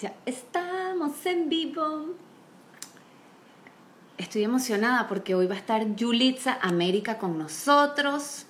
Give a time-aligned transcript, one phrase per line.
[0.00, 2.14] Ya estamos en vivo.
[4.16, 8.46] Estoy emocionada porque hoy va a estar Yulitza América con nosotros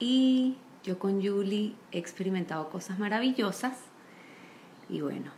[0.00, 3.78] y yo con Yuli he experimentado cosas maravillosas
[4.88, 5.30] y bueno,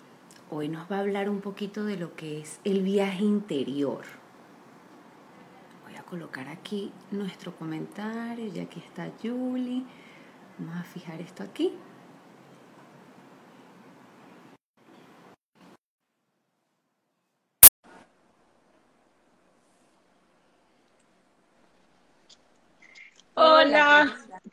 [0.49, 4.05] hoy nos va a hablar un poquito de lo que es el viaje interior.
[5.85, 9.85] Voy a colocar aquí nuestro comentario, ya aquí está Yuli.
[10.57, 11.75] Vamos a fijar esto aquí.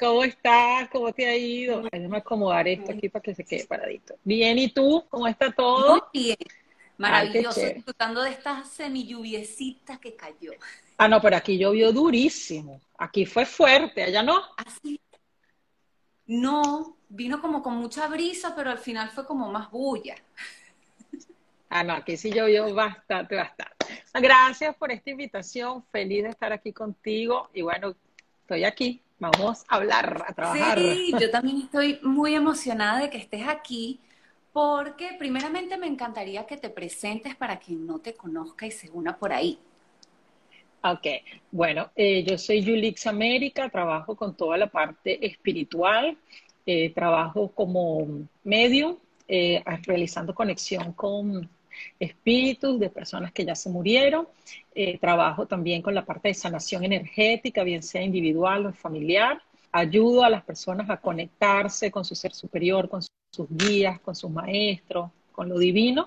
[0.02, 0.90] ¿Cómo estás?
[0.90, 1.84] ¿Cómo te ha ido?
[1.91, 4.16] Déjame acomodar esto aquí para que se quede paradito.
[4.24, 5.05] Bien, ¿y tú?
[5.10, 5.91] ¿Cómo está todo?
[5.91, 6.38] Muy bien.
[6.98, 10.54] Maravilloso, disfrutando de estas semilluviecitas que cayó.
[10.98, 12.82] Ah, no, pero aquí llovió durísimo.
[12.98, 14.41] Aquí fue fuerte, allá no.
[14.58, 15.00] Así.
[16.26, 20.16] No, vino como con mucha brisa, pero al final fue como más bulla.
[21.70, 23.86] Ah, no, aquí sí llovió bastante, bastante.
[24.13, 25.84] Gracias por esta invitación.
[25.91, 27.49] Feliz de estar aquí contigo.
[27.54, 27.96] Y bueno,
[28.41, 30.80] estoy aquí, vamos a hablar, a trabajar.
[30.80, 34.00] Sí, yo también estoy muy emocionada de que estés aquí,
[34.52, 39.16] porque primeramente me encantaría que te presentes para quien no te conozca y se una
[39.18, 39.60] por ahí.
[40.84, 41.08] Ok,
[41.52, 46.18] bueno, eh, yo soy Yulix América, trabajo con toda la parte espiritual,
[46.66, 51.48] eh, trabajo como medio, eh, realizando conexión con
[51.99, 54.27] espíritus de personas que ya se murieron.
[54.74, 59.41] Eh, trabajo también con la parte de sanación energética, bien sea individual o familiar.
[59.71, 64.29] Ayudo a las personas a conectarse con su ser superior, con sus guías, con sus
[64.29, 66.06] maestros, con lo divino.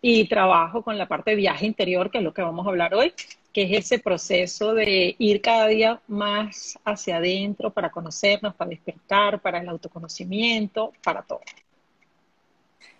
[0.00, 2.94] Y trabajo con la parte de viaje interior, que es lo que vamos a hablar
[2.94, 3.12] hoy,
[3.54, 9.40] que es ese proceso de ir cada día más hacia adentro para conocernos, para despertar,
[9.40, 11.40] para el autoconocimiento, para todo.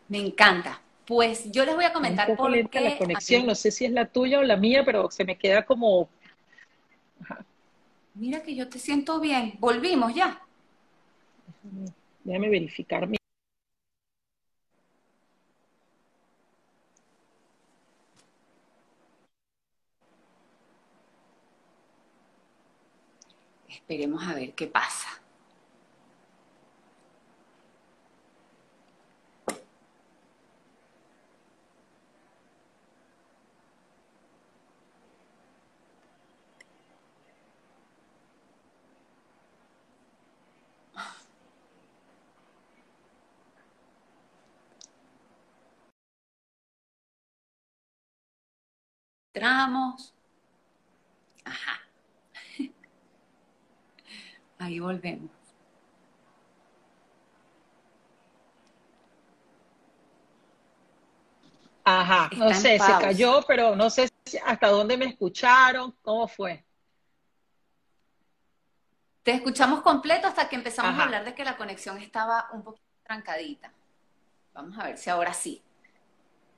[0.09, 0.81] Me encanta.
[1.07, 2.81] Pues yo les voy a comentar por qué.
[2.81, 5.65] la conexión, no sé si es la tuya o la mía, pero se me queda
[5.65, 6.09] como.
[8.15, 9.55] Mira que yo te siento bien.
[9.59, 10.41] Volvimos ya.
[12.23, 13.17] Déjame verificar mi.
[23.69, 25.24] Esperemos a ver qué pasa.
[49.35, 50.15] Entramos.
[51.45, 51.81] Ajá.
[54.59, 55.31] Ahí volvemos.
[61.87, 64.09] Ajá, no sé, se cayó, pero no sé
[64.47, 66.65] hasta dónde me escucharon, cómo fue.
[69.23, 72.87] Te escuchamos completo hasta que empezamos a hablar de que la conexión estaba un poquito
[73.03, 73.71] trancadita.
[74.55, 75.63] Vamos a ver si ahora sí.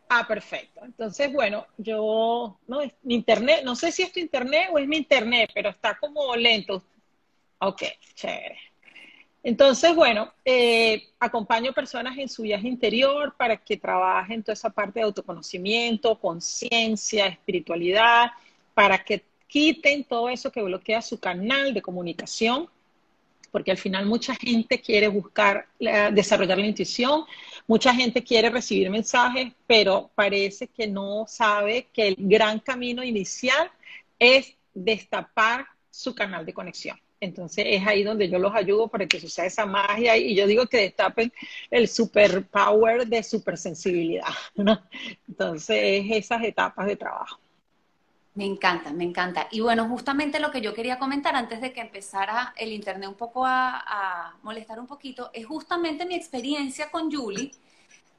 [0.08, 0.84] Ah, perfecto.
[0.84, 4.86] Entonces, bueno, yo, no, es mi internet, no sé si es tu internet o es
[4.86, 6.82] mi internet, pero está como lento.
[7.58, 7.82] Ok,
[8.14, 8.58] chévere.
[9.42, 15.00] Entonces, bueno, eh, acompaño personas en su viaje interior para que trabajen toda esa parte
[15.00, 18.32] de autoconocimiento, conciencia, espiritualidad,
[18.74, 22.68] para que quiten todo eso que bloquea su canal de comunicación
[23.56, 25.66] porque al final mucha gente quiere buscar
[26.12, 27.24] desarrollar la intuición,
[27.66, 33.70] mucha gente quiere recibir mensajes, pero parece que no sabe que el gran camino inicial
[34.18, 37.00] es destapar su canal de conexión.
[37.18, 40.66] Entonces es ahí donde yo los ayudo para que suceda esa magia y yo digo
[40.66, 41.32] que destapen
[41.70, 44.34] el superpower de supersensibilidad.
[45.28, 47.40] Entonces es esas etapas de trabajo.
[48.36, 49.48] Me encanta, me encanta.
[49.50, 53.14] Y bueno, justamente lo que yo quería comentar antes de que empezara el internet un
[53.14, 57.50] poco a, molestar un poquito, es justamente mi experiencia con Julie,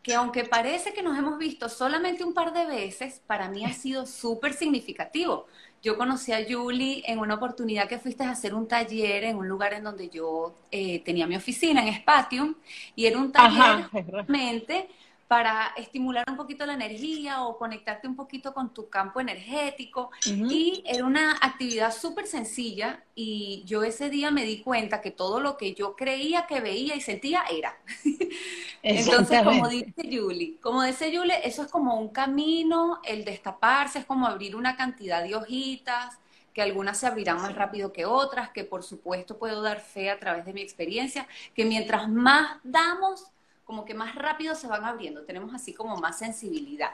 [0.01, 3.73] que aunque parece que nos hemos visto solamente un par de veces, para mí ha
[3.73, 5.45] sido súper significativo.
[5.83, 9.47] Yo conocí a Julie en una oportunidad que fuiste a hacer un taller en un
[9.47, 12.55] lugar en donde yo eh, tenía mi oficina, en Spatium,
[12.95, 14.89] y era un taller realmente
[15.27, 20.11] para estimular un poquito la energía o conectarte un poquito con tu campo energético.
[20.25, 25.39] Y era una actividad súper sencilla y yo ese día me di cuenta que todo
[25.39, 27.77] lo que yo creía que veía y sentía era.
[28.83, 34.05] Entonces, como dice Julie, como dice Julie, eso es como un camino, el destaparse es
[34.05, 36.17] como abrir una cantidad de hojitas
[36.57, 40.19] que algunas se abrirán más rápido que otras, que por supuesto puedo dar fe a
[40.19, 43.27] través de mi experiencia, que mientras más damos,
[43.67, 46.91] como que más rápido se van abriendo, tenemos así como más sensibilidad.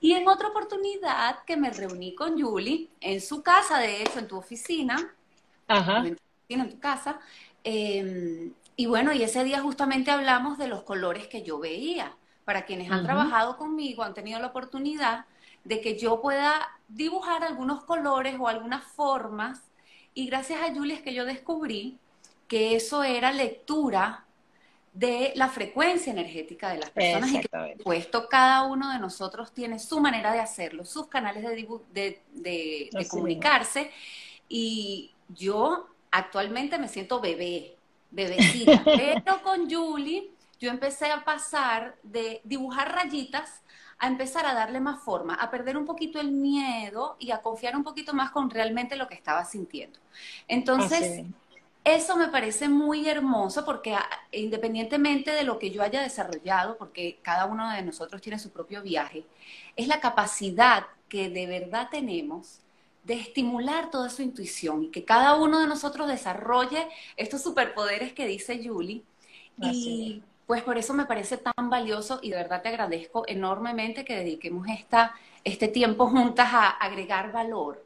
[0.00, 4.28] Y en otra oportunidad que me reuní con Julie, en su casa, de hecho, en
[4.28, 5.12] tu oficina,
[5.66, 6.04] Ajá.
[6.48, 7.18] en tu casa,
[7.64, 12.16] em, y bueno, y ese día justamente hablamos de los colores que yo veía.
[12.44, 15.24] Para quienes han trabajado conmigo, han tenido la oportunidad
[15.64, 19.62] de que yo pueda dibujar algunos colores o algunas formas.
[20.12, 21.98] Y gracias a Julie es que yo descubrí
[22.46, 24.23] que eso era lectura
[24.94, 29.52] de la frecuencia energética de las personas y que por supuesto cada uno de nosotros
[29.52, 33.90] tiene su manera de hacerlo, sus canales de, de, comunicarse.
[34.48, 37.74] Y yo actualmente me siento bebé,
[38.12, 40.30] bebecita, pero con Julie
[40.60, 43.62] yo empecé a pasar de dibujar rayitas
[43.98, 47.76] a empezar a darle más forma, a perder un poquito el miedo y a confiar
[47.76, 49.98] un poquito más con realmente lo que estaba sintiendo.
[50.48, 51.24] Entonces,
[51.84, 57.18] eso me parece muy hermoso porque ah, independientemente de lo que yo haya desarrollado, porque
[57.22, 59.24] cada uno de nosotros tiene su propio viaje,
[59.76, 62.60] es la capacidad que de verdad tenemos
[63.04, 66.88] de estimular toda su intuición y que cada uno de nosotros desarrolle
[67.18, 69.02] estos superpoderes que dice Julie.
[69.60, 74.16] y pues por eso me parece tan valioso y de verdad te agradezco enormemente que
[74.16, 75.14] dediquemos esta,
[75.44, 77.83] este tiempo juntas a agregar valor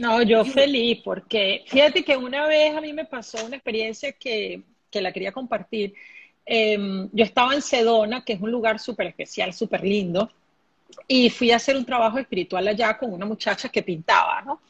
[0.00, 4.62] no, yo feliz, porque fíjate que una vez a mí me pasó una experiencia que,
[4.92, 5.92] la quería compartir.
[6.46, 10.30] Em, yo estaba en Sedona, que es un lugar súper especial, súper lindo,
[11.06, 14.62] y fui a hacer un trabajo espiritual allá con una muchacha que pintaba, ¿no?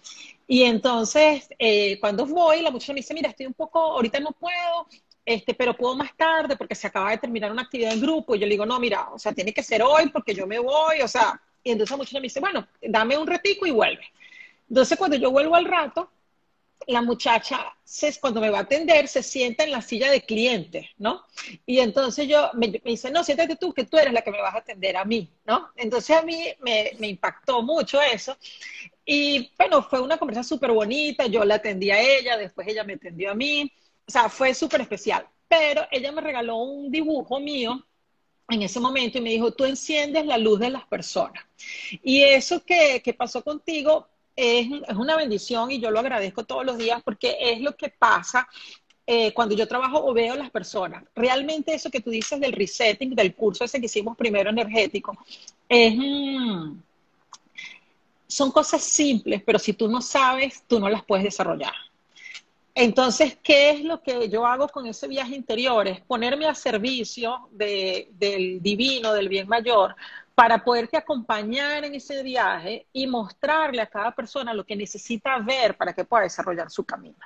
[0.49, 4.33] Y entonces, eh, cuando voy, la muchacha me dice, mira, estoy un poco, ahorita no
[4.33, 4.88] puedo,
[5.25, 8.35] este, pero puedo más tarde porque se acaba de terminar una actividad en grupo.
[8.35, 10.59] Y yo le digo, no, mira, o sea, tiene que ser hoy porque yo me
[10.59, 14.03] voy, o sea, y entonces la muchacha me dice, bueno, dame un retico y vuelve.
[14.70, 16.11] Entonces, cuando yo vuelvo al rato,
[16.87, 17.76] la muchacha,
[18.20, 21.25] cuando me va a atender, se sienta en la silla de cliente, ¿no?
[21.67, 24.55] Y entonces yo, me, dice, no, siéntate tú, que tú eres la que me vas
[24.55, 25.69] a atender a mí, ¿no?
[25.76, 28.37] Entonces a mí me, me impactó mucho eso.
[29.05, 32.94] Y bueno, fue una conversación súper bonita, yo la atendí a ella, después ella me
[32.94, 33.70] atendió a mí,
[34.06, 35.26] o sea, fue súper especial.
[35.49, 37.84] Pero ella me regaló un dibujo mío
[38.49, 41.44] en ese momento y me dijo, tú enciendes la luz de las personas.
[42.02, 44.08] Y eso que, que pasó contigo
[44.40, 48.48] es, una bendición y yo lo agradezco todos los días porque es lo que pasa
[49.06, 51.04] eh, cuando yo trabajo o veo las personas.
[51.14, 55.16] Realmente eso que tú dices del resetting, del curso ese que hicimos primero energético,
[55.69, 55.94] es...
[58.26, 61.72] Son cosas simples, pero si tú no sabes, tú no las puedes desarrollar.
[62.75, 65.87] Entonces, ¿qué es lo que yo hago con ese viaje interior?
[65.88, 69.96] Es ponerme a servicio del divino, del bien mayor,
[70.40, 75.76] para poderte acompañar en ese viaje y mostrarle a cada persona lo que necesita ver
[75.76, 77.19] para que pueda desarrollar su camino.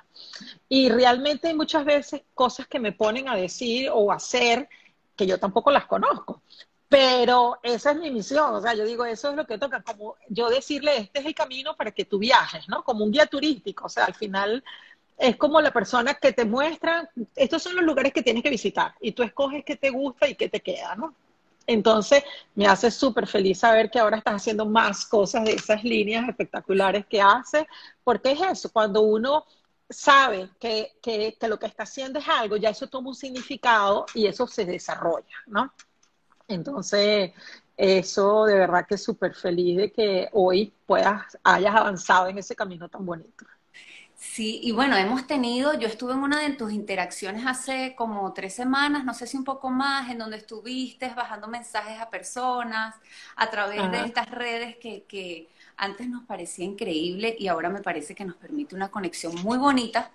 [0.67, 4.67] Y realmente hay muchas veces cosas que me ponen a decir o hacer
[5.15, 6.41] que yo tampoco las conozco.
[6.89, 10.17] Pero esa es mi misión, o sea, yo digo, eso es lo que toca, como
[10.27, 12.83] yo decirle, este es el camino para que tú viajes, ¿no?
[12.83, 14.61] Como un guía turístico, o sea, al final
[15.17, 18.93] es como la persona que te muestra, estos son los lugares que tienes que visitar
[18.99, 21.15] y tú escoges qué te gusta y qué te queda, ¿no?
[21.67, 22.23] Entonces,
[22.53, 27.05] me hace súper feliz saber que ahora estás haciendo más cosas de esas líneas espectaculares
[27.07, 27.67] que hace,
[28.03, 29.45] porque es eso, cuando uno
[29.89, 34.27] sabe que, que, lo que está haciendo es algo, ya eso toma un significado y
[34.27, 35.73] eso se desarrolla, ¿no?
[36.47, 37.31] Entonces,
[37.77, 42.87] eso de verdad que súper feliz de que hoy puedas, hayas avanzado en ese camino
[42.89, 43.45] tan bonito.
[44.17, 48.53] Sí, y bueno, hemos tenido, yo estuve en una de tus interacciones hace como tres
[48.53, 52.95] semanas, no sé si un poco más, en donde estuviste bajando mensajes a personas
[53.35, 58.15] a través de estas redes que, que antes nos parecía increíble y ahora me parece
[58.15, 60.11] que nos permite una conexión muy bonita.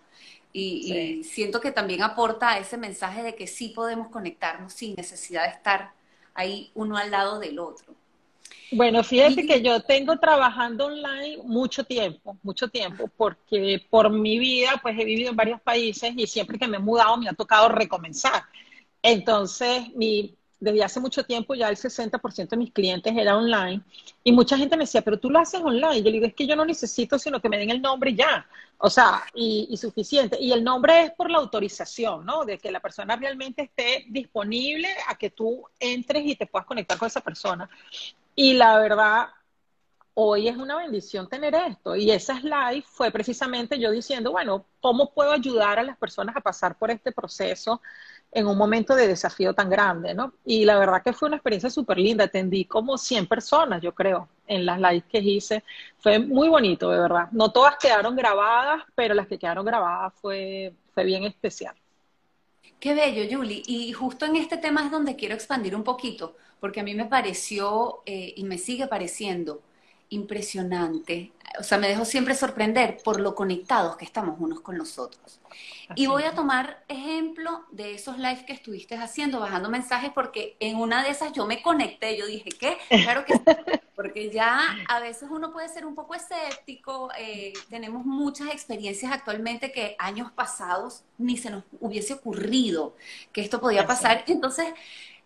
[0.53, 5.45] Y, y, siento que también aporta ese mensaje de que sí podemos conectarnos sin necesidad
[5.45, 5.93] de estar
[6.35, 7.95] ahí uno al lado del otro.
[8.73, 14.79] Bueno, fíjate que yo tengo trabajando online mucho tiempo, mucho tiempo, porque por mi vida,
[14.81, 17.69] pues he vivido en varios países y siempre que me he mudado me ha tocado
[17.69, 18.45] recomenzar.
[19.03, 23.83] Entonces, mi, desde hace mucho tiempo ya el 60% de mis clientes era online
[24.23, 25.99] y mucha gente me decía, pero tú lo haces online.
[25.99, 28.47] Yo le digo, es que yo no necesito sino que me den el nombre ya,
[28.79, 30.37] o sea, y, y, suficiente.
[30.41, 32.45] Y el nombre es por la autorización, ¿no?
[32.45, 36.99] De que la persona realmente esté disponible a que tú entres y te puedas conectar
[36.99, 37.69] con esa persona.
[38.35, 39.29] Y la verdad,
[40.15, 41.97] hoy es una bendición tener esto.
[41.97, 46.41] Y esa live fue precisamente yo diciendo, bueno, ¿cómo puedo ayudar a las personas a
[46.41, 47.81] pasar por este proceso
[48.33, 50.35] en un momento de desafío tan grande, ¿no?
[50.45, 52.25] Y la verdad que fue una experiencia súper linda.
[52.25, 55.65] Atendí como 100 personas, yo creo, en las lives que hice.
[55.99, 57.29] Fue muy bonito, de verdad.
[57.33, 61.75] No todas quedaron grabadas, pero las que quedaron grabadas fue, fue bien especial.
[62.79, 63.63] Qué bello, Julie.
[63.67, 67.07] Y justo en este tema es donde quiero expandir un poquito, porque a mí me
[67.07, 69.63] pareció eh, y me sigue pareciendo
[70.11, 71.33] impresionante.
[71.59, 75.41] O sea, me dejó siempre sorprender por lo conectados que estamos unos con los otros.
[75.97, 80.77] y voy a tomar ejemplo de esos lives que estuviste haciendo, bajando mensajes, porque en
[80.77, 82.77] una de esas yo me conecté, yo dije, ¿qué?
[82.89, 83.41] Claro que sí,
[83.97, 89.73] porque ya a veces uno puede ser un poco escéptico, eh, tenemos muchas experiencias actualmente
[89.73, 92.95] que años pasados ni se nos hubiese ocurrido
[93.33, 94.25] que esto podía pasar.
[94.29, 94.67] Entonces,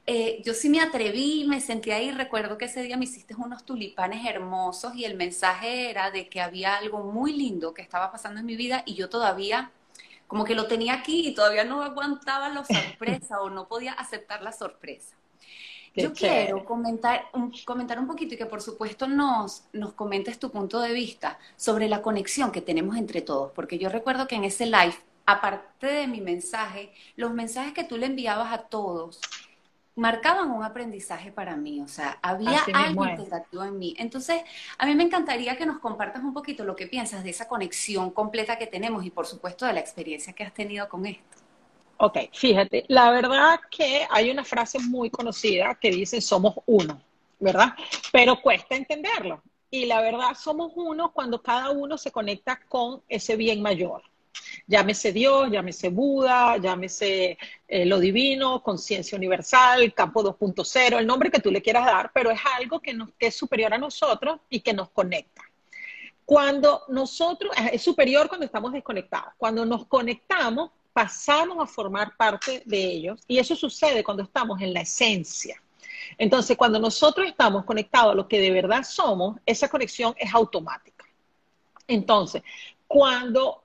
[0.07, 3.65] eh, yo sí me atreví, me sentí ahí, recuerdo que ese día me hiciste unos
[3.65, 8.41] tulipanes hermosos y el mensaje era de que había algo muy lindo que estaba pasando
[8.41, 9.71] en mi vida y yo todavía
[10.27, 14.43] como que lo tenía aquí y todavía no aguantaba la sorpresa o no podía aceptar
[14.43, 15.17] la sorpresa.
[15.95, 20.51] yo quiero comentar un, comentar un poquito y que por supuesto nos, nos comentes tu
[20.51, 24.45] punto de vista sobre la conexión que tenemos entre todos, porque yo recuerdo que en
[24.45, 29.21] ese live, aparte de mi mensaje, los mensajes que tú le enviabas a todos,
[29.97, 33.95] marcaban un aprendizaje para mí, o sea, había algo integrativo en mí.
[33.99, 34.43] Entonces,
[34.79, 38.11] a mí me encantaría que nos compartas un poquito lo que piensas de esa conexión
[38.11, 41.39] completa que tenemos y por supuesto de la experiencia que has tenido con esto.
[41.99, 47.01] Ok, fíjate, la verdad que hay una frase muy conocida que dice somos uno,
[47.39, 47.75] ¿verdad?
[48.13, 49.43] Pero cuesta entenderlo.
[49.71, 54.03] Y la verdad somos uno cuando cada uno se conecta con ese bien mayor.
[54.67, 57.39] Llámese Dios, llámese Buda, llámese
[57.69, 62.31] eh, lo divino, conciencia universal, campo 2.0, el nombre que tú le quieras dar, pero
[62.31, 65.43] es algo que, nos, que es superior a nosotros y que nos conecta.
[66.25, 69.35] Cuando nosotros, es superior cuando estamos desconectados.
[69.37, 74.73] Cuando nos conectamos, pasamos a formar parte de ellos y eso sucede cuando estamos en
[74.73, 75.61] la esencia.
[76.17, 81.05] Entonces, cuando nosotros estamos conectados a lo que de verdad somos, esa conexión es automática.
[81.87, 82.43] Entonces,
[82.87, 83.64] cuando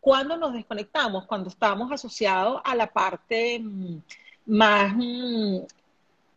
[0.00, 3.98] cuando nos desconectamos, cuando estamos asociados a la parte mm,
[4.46, 5.58] más mm,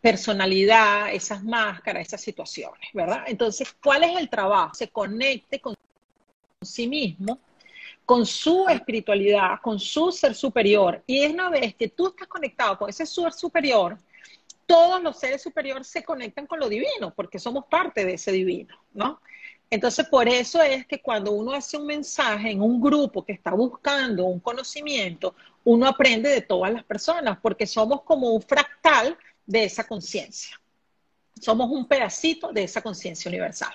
[0.01, 3.23] personalidad, esas máscaras, esas situaciones, ¿verdad?
[3.25, 4.75] Entonces, ¿cuál es el trabajo?
[4.75, 5.75] Se conecte con
[6.61, 7.39] sí mismo,
[8.05, 11.01] con su espiritualidad, con su ser superior.
[11.07, 13.97] Y es una vez que tú estás conectado con ese ser superior,
[14.65, 18.75] todos los seres superiores se conectan con lo divino, porque somos parte de ese divino,
[18.93, 19.21] ¿no?
[19.73, 23.55] Entonces, por eso es que cuando uno hace un mensaje en un grupo que está
[23.55, 29.63] buscando un conocimiento, uno aprende de todas las personas, porque somos como un fractal de
[29.63, 30.61] esa conciencia.
[31.41, 33.73] Somos un pedacito de esa conciencia universal.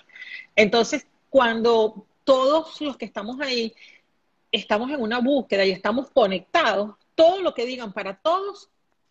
[0.55, 3.75] Entonces, cuando todos los que estamos ahí
[4.53, 8.71] estamos en una búsqueda y estamos conectados, todo lo que digan para todos,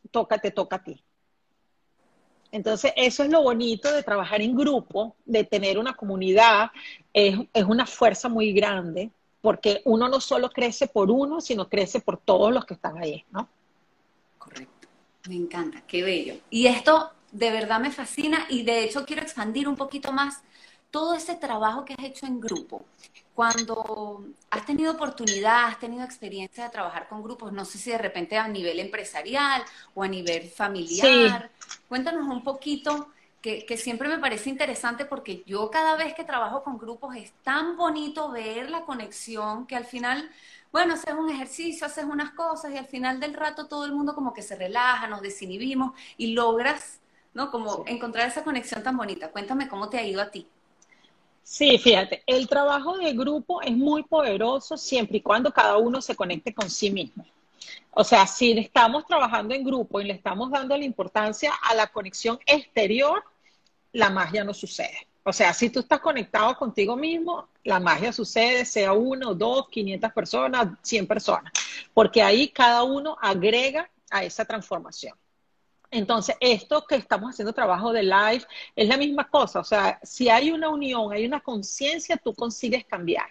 [0.09, 1.03] toca, te toca a ti.
[2.51, 6.71] Entonces, eso es lo bonito de trabajar en grupo, de tener una comunidad,
[7.13, 7.35] es,
[7.67, 9.11] una fuerza muy grande,
[9.41, 13.23] porque uno no solo crece por uno, sino crece por todos los que están ahí,
[13.31, 13.49] ¿no?
[14.37, 14.87] Correcto,
[15.27, 16.35] me encanta, qué bello.
[16.49, 20.41] Y esto de verdad me fascina y de hecho quiero expandir un poquito más
[20.91, 22.85] todo ese trabajo que has hecho en grupo.
[23.35, 27.97] Cuando has tenido oportunidad, has tenido experiencia de trabajar con grupos, no sé si de
[27.97, 29.63] repente a nivel empresarial
[29.93, 31.51] o a nivel familiar,
[31.87, 33.09] cuéntanos un poquito,
[33.41, 37.31] que, que, siempre me parece interesante porque yo cada vez que trabajo con grupos es
[37.43, 40.31] tan bonito ver la conexión que al final,
[40.71, 44.15] bueno, haces un ejercicio, haces unas cosas y al final del rato todo el mundo
[44.15, 46.99] como que se relaja, nos desinhibimos y logras,
[47.35, 47.51] ¿no?
[47.51, 49.29] Como encontrar esa conexión tan bonita.
[49.29, 50.47] Cuéntame cómo te ha ido a ti.
[51.49, 56.13] Sí, fíjate, el trabajo de grupo es muy poderoso siempre y cuando cada uno se
[56.13, 57.25] conecte con sí mismo.
[57.91, 61.87] O sea, si estamos trabajando en grupo y le estamos dando la importancia a la
[61.87, 63.23] conexión exterior,
[63.93, 65.07] la magia no sucede.
[65.23, 70.11] O sea, si tú estás conectado contigo mismo, la magia sucede, sea uno, dos, quinientas
[70.11, 71.53] personas, cien personas,
[71.93, 75.15] porque ahí cada uno agrega a esa transformación.
[75.89, 79.59] Entonces, esto que estamos haciendo trabajo de live es la misma cosa.
[79.59, 83.27] O sea, si hay una unión, hay una conciencia, tú consigues cambiar.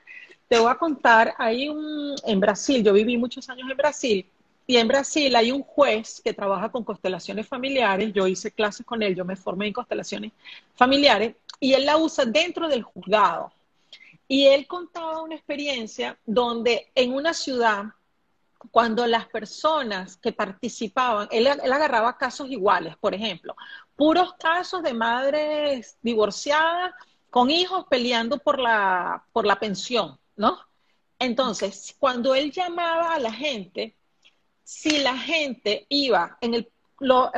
[0.49, 4.27] Te voy a contar, hay un, en Brasil, yo viví muchos años en Brasil,
[4.67, 8.13] y en Brasil hay un juez que trabaja con constelaciones familiares.
[8.13, 10.33] Yo hice clases con él, yo me formé en constelaciones
[10.75, 13.53] familiares, y él la usa dentro del juzgado.
[14.29, 17.85] Y él contaba una experiencia donde en una ciudad
[18.71, 23.57] cuando las personas que participaban, él, agarraba casos iguales, por ejemplo,
[23.95, 26.93] puros casos de madres divorciadas
[27.31, 30.59] con hijos peleando por la, por la pensión, ¿no?
[31.19, 33.97] Entonces, cuando él llamaba a la gente,
[34.63, 36.71] si la gente iba en el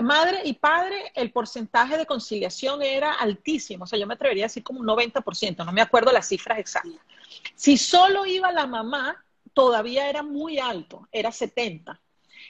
[0.03, 3.85] madre y padre, el porcentaje de conciliación era altísimo.
[3.85, 6.59] O sea, yo me atrevería a decir como un 90%, no me acuerdo las cifras
[6.59, 7.01] exactas.
[7.55, 9.25] Si solo iba la mamá,
[9.59, 12.01] todavía era muy alto, era 70.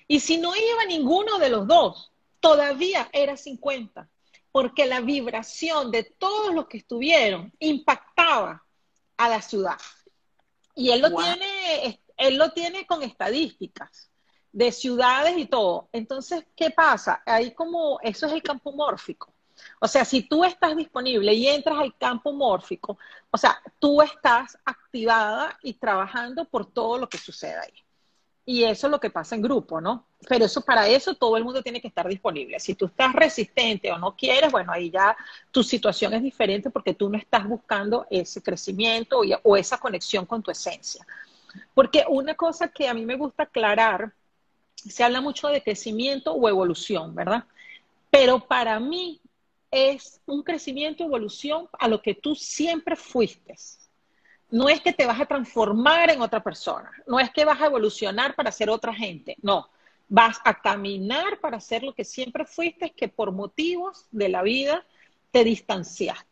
[0.08, 4.06] Y si no iba ninguno de los dos, todavía era 50,
[4.52, 8.62] porque la vibración de todos los que estuvieron impactaba
[9.16, 9.78] a la ciudad.
[10.74, 14.10] Y él lo tiene, él lo tiene con estadísticas
[14.52, 15.88] de ciudades y todo.
[15.92, 17.22] Entonces, ¿qué pasa?
[17.24, 19.32] Ahí como, eso es el campo mórfico.
[19.80, 22.98] O sea, si tú estás disponible y entras al campo mórfico,
[23.30, 27.84] o sea, tú estás activada y trabajando por todo lo que sucede ahí.
[28.44, 30.06] Y eso es lo que pasa en grupo, ¿no?
[30.26, 32.58] Pero eso para eso todo el mundo tiene que estar disponible.
[32.58, 35.14] Si tú estás resistente o no quieres, bueno, ahí ya
[35.50, 40.42] tu situación es diferente porque tú no estás buscando ese crecimiento o esa conexión con
[40.42, 41.06] tu esencia.
[41.74, 44.14] Porque una cosa que a mí me gusta aclarar,
[44.74, 47.44] se habla mucho de crecimiento o evolución, ¿verdad?
[48.10, 49.20] Pero para mí
[49.70, 53.54] es un crecimiento, evolución a lo que tú siempre fuiste
[54.50, 57.66] no es que te vas a transformar en otra persona, no es que vas a
[57.66, 59.68] evolucionar para ser otra gente, no,
[60.08, 64.84] vas a caminar para ser lo que siempre fuiste, que por motivos de la vida
[65.30, 66.24] te distanciaste.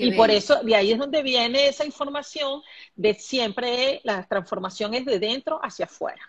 [0.00, 2.62] Y por eso, de ahí es donde viene esa información
[2.94, 6.22] de siempre la transformación es de dentro hacia afuera.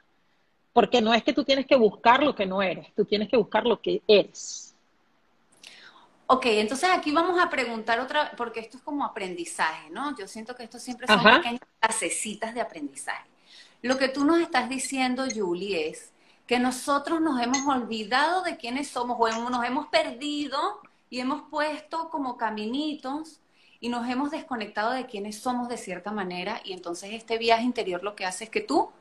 [0.73, 3.37] Porque no es que tú tienes que buscar lo que no eres, tú tienes que
[3.37, 4.68] buscar lo que eres.
[6.31, 10.15] Ok, entonces aquí vamos a preguntar otra, porque esto es como aprendizaje, ¿no?
[10.15, 13.27] Yo siento que esto siempre son pequeñas clasecitas de aprendizaje.
[13.81, 16.11] Lo que tú nos estás diciendo, Julie, es
[16.45, 20.59] que nosotros nos hemos olvidado de quiénes somos o nos hemos perdido
[21.09, 23.39] y hemos puesto como caminitos
[23.79, 28.03] y nos hemos desconectado de quiénes somos de cierta manera y entonces este viaje interior
[28.03, 28.91] lo que hace es que tú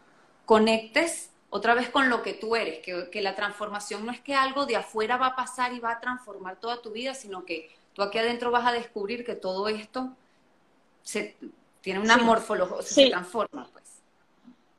[0.46, 4.66] conectes otra vez con lo que tú eres, que, la transformación no es que algo
[4.66, 8.02] de afuera va a pasar y va a transformar toda tu vida, sino que tú
[8.02, 10.10] aquí adentro vas a descubrir que todo esto
[11.02, 11.36] se,
[11.80, 13.66] tiene una morfología, se transforma.
[13.72, 13.84] Pues.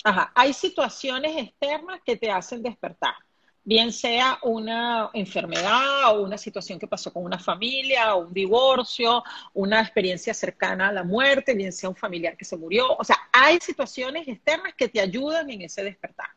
[0.03, 3.15] Ajá, hay situaciones externas que te hacen despertar,
[3.63, 9.23] bien sea una enfermedad o una situación que pasó con una familia, o un divorcio,
[9.55, 13.17] una experiencia cercana a la muerte, bien sea un familiar que se murió, o sea,
[13.31, 16.29] hay situaciones externas que te ayudan en ese despertar.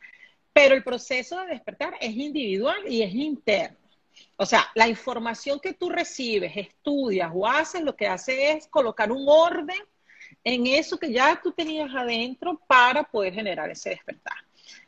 [0.53, 3.79] Pero el proceso de despertar es individual y es interno.
[4.37, 9.11] O sea, la información que tú recibes, estudias o haces, lo que hace es colocar
[9.11, 9.81] un orden
[10.45, 14.35] en eso que ya tú tenías adentro para poder generar ese despertar.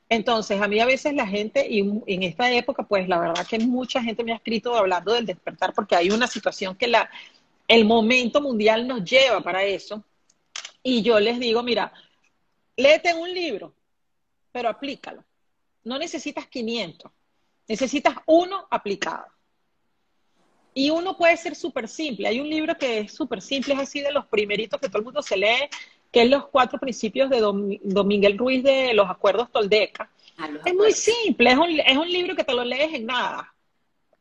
[0.08, 3.58] Entonces, a mí a veces la gente, y en esta época, pues la verdad que
[3.58, 7.10] mucha gente me ha escrito hablando del despertar porque hay una situación que la,
[7.66, 10.04] el momento mundial nos lleva para eso.
[10.82, 11.92] Y yo les digo, mira,
[12.76, 13.74] léete un libro,
[14.52, 15.24] pero aplícalo
[15.84, 17.12] no necesitas 500,
[17.68, 19.26] necesitas uno aplicado.
[20.76, 22.26] Y uno puede ser súper simple.
[22.26, 25.04] Hay un libro que es súper simple, es así de los primeritos que todo el
[25.04, 25.68] mundo se lee,
[26.10, 30.10] que es Los Cuatro Principios de Don, Miguel Ruiz de los Acuerdos Toldeca.
[30.36, 33.54] Ah, es muy simple, es un, es un libro que te lo lees en nada.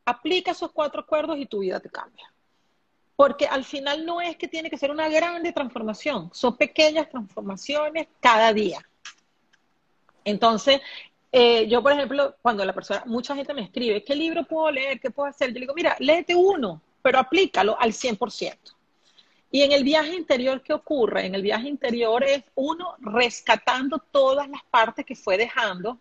[0.05, 2.31] Aplica esos cuatro acuerdos y tu vida te cambia.
[3.15, 8.07] Porque al final no es que tiene que ser una grande transformación, son pequeñas transformaciones
[8.19, 8.83] cada día.
[10.25, 10.81] Entonces,
[11.35, 14.99] eh, yo, por ejemplo, cuando la persona, mucha gente me escribe, ¿qué libro puedo leer?
[14.99, 15.51] ¿Qué puedo hacer?
[15.51, 18.55] Yo digo, mira, léete uno, pero aplícalo al 100%.
[19.49, 21.25] Y en el viaje interior, ¿qué ocurre?
[21.25, 25.97] En el viaje interior es uno rescatando todas las partes que fue dejando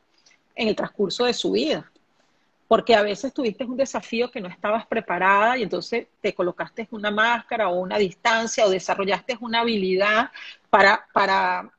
[0.54, 1.90] en el transcurso de su vida.
[2.68, 7.10] Porque a veces tuviste un desafío que no estabas preparada y entonces te colocaste una
[7.10, 10.30] máscara o una distancia o desarrollaste una habilidad
[10.68, 11.72] para, para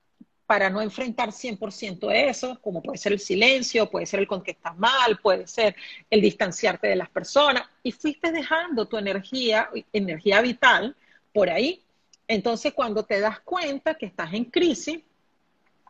[0.46, 4.52] para no enfrentar 100% eso, como puede ser el silencio, puede ser el con que
[4.52, 5.76] estás mal, puede ser
[6.10, 10.96] el distanciarte de las personas, y fuiste dejando tu energía, energía vital
[11.32, 11.82] por ahí.
[12.28, 15.00] Entonces, cuando te das cuenta que estás en crisis,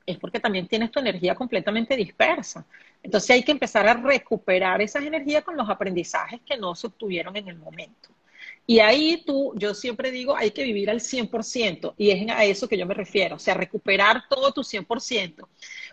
[0.05, 2.65] es porque también tienes tu energía completamente dispersa.
[3.01, 7.35] Entonces hay que empezar a recuperar esas energías con los aprendizajes que no se obtuvieron
[7.35, 8.09] en el momento.
[8.65, 12.67] Y ahí tú, yo siempre digo, hay que vivir al 100%, y es a eso
[12.67, 15.47] que yo me refiero, o sea, recuperar todo tu 100%.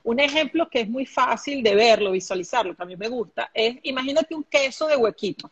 [0.04, 3.76] Un ejemplo que es muy fácil de verlo, visualizarlo, que a mí me gusta, es
[3.82, 5.50] imagínate un queso de huequito,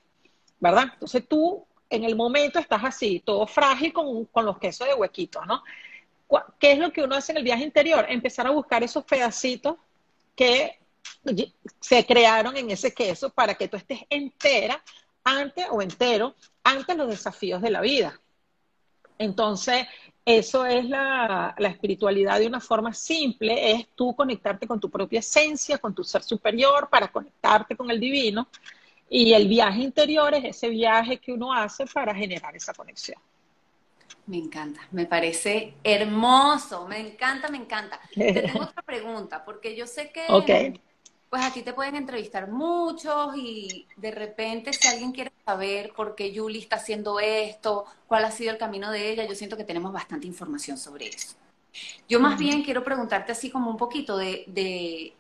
[0.61, 0.91] ¿verdad?
[0.95, 5.45] Entonces tú en el momento estás así, todo frágil con, con los quesos de huequito,
[5.45, 5.63] ¿no?
[6.59, 8.05] ¿Qué es lo que uno hace en el viaje interior?
[8.09, 9.77] Empezar a buscar esos pedacitos
[10.37, 10.79] que
[11.81, 14.83] se crearon en ese queso para que tú estés entera
[15.25, 16.35] antes o entero
[16.69, 18.21] ante los desafíos de la vida.
[19.19, 19.87] Entonces,
[20.25, 25.79] eso es la, espiritualidad de una forma simple, es tú conectarte con tu propia esencia,
[25.79, 28.49] con tu ser superior, para conectarte con el divino.
[29.09, 33.19] Y el viaje interior es ese viaje que uno hace para generar esa conexión.
[34.27, 37.99] Me encanta, me parece hermoso, me encanta, me encanta.
[38.15, 40.27] Te tengo otra pregunta, porque yo sé que
[41.31, 46.33] pues aquí te pueden entrevistar muchos y de repente si alguien quiere saber por qué
[46.35, 49.93] Julie está haciendo esto, cuál ha sido el camino de ella, yo siento que tenemos
[49.93, 51.37] bastante información sobre eso.
[52.09, 55.13] Yo más bien quiero preguntarte así como un poquito de,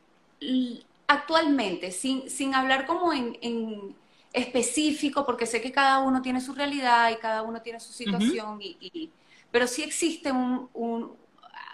[1.06, 3.94] actualmente, sin, sin hablar como en,
[4.32, 8.58] específico, porque sé que cada uno tiene su realidad y cada uno tiene su situación,
[8.60, 9.10] y,
[9.50, 11.16] pero sí existe un, un,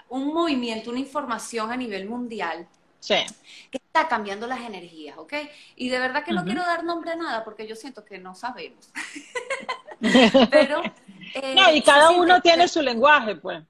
[0.09, 2.66] movimiento, una información a nivel mundial
[3.06, 5.32] que está cambiando las energías, ¿ok?
[5.76, 8.34] Y de verdad que no quiero dar nombre a nada porque yo siento que no
[8.34, 8.88] sabemos.
[10.50, 10.82] pero...
[10.82, 13.62] no, y eh, cada uno tiene su lenguaje, pues.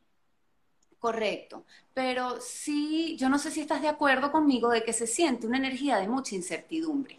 [0.99, 5.47] Correcto, pero sí, yo no sé si estás de acuerdo conmigo de que se siente
[5.47, 7.19] una energía de mucha incertidumbre.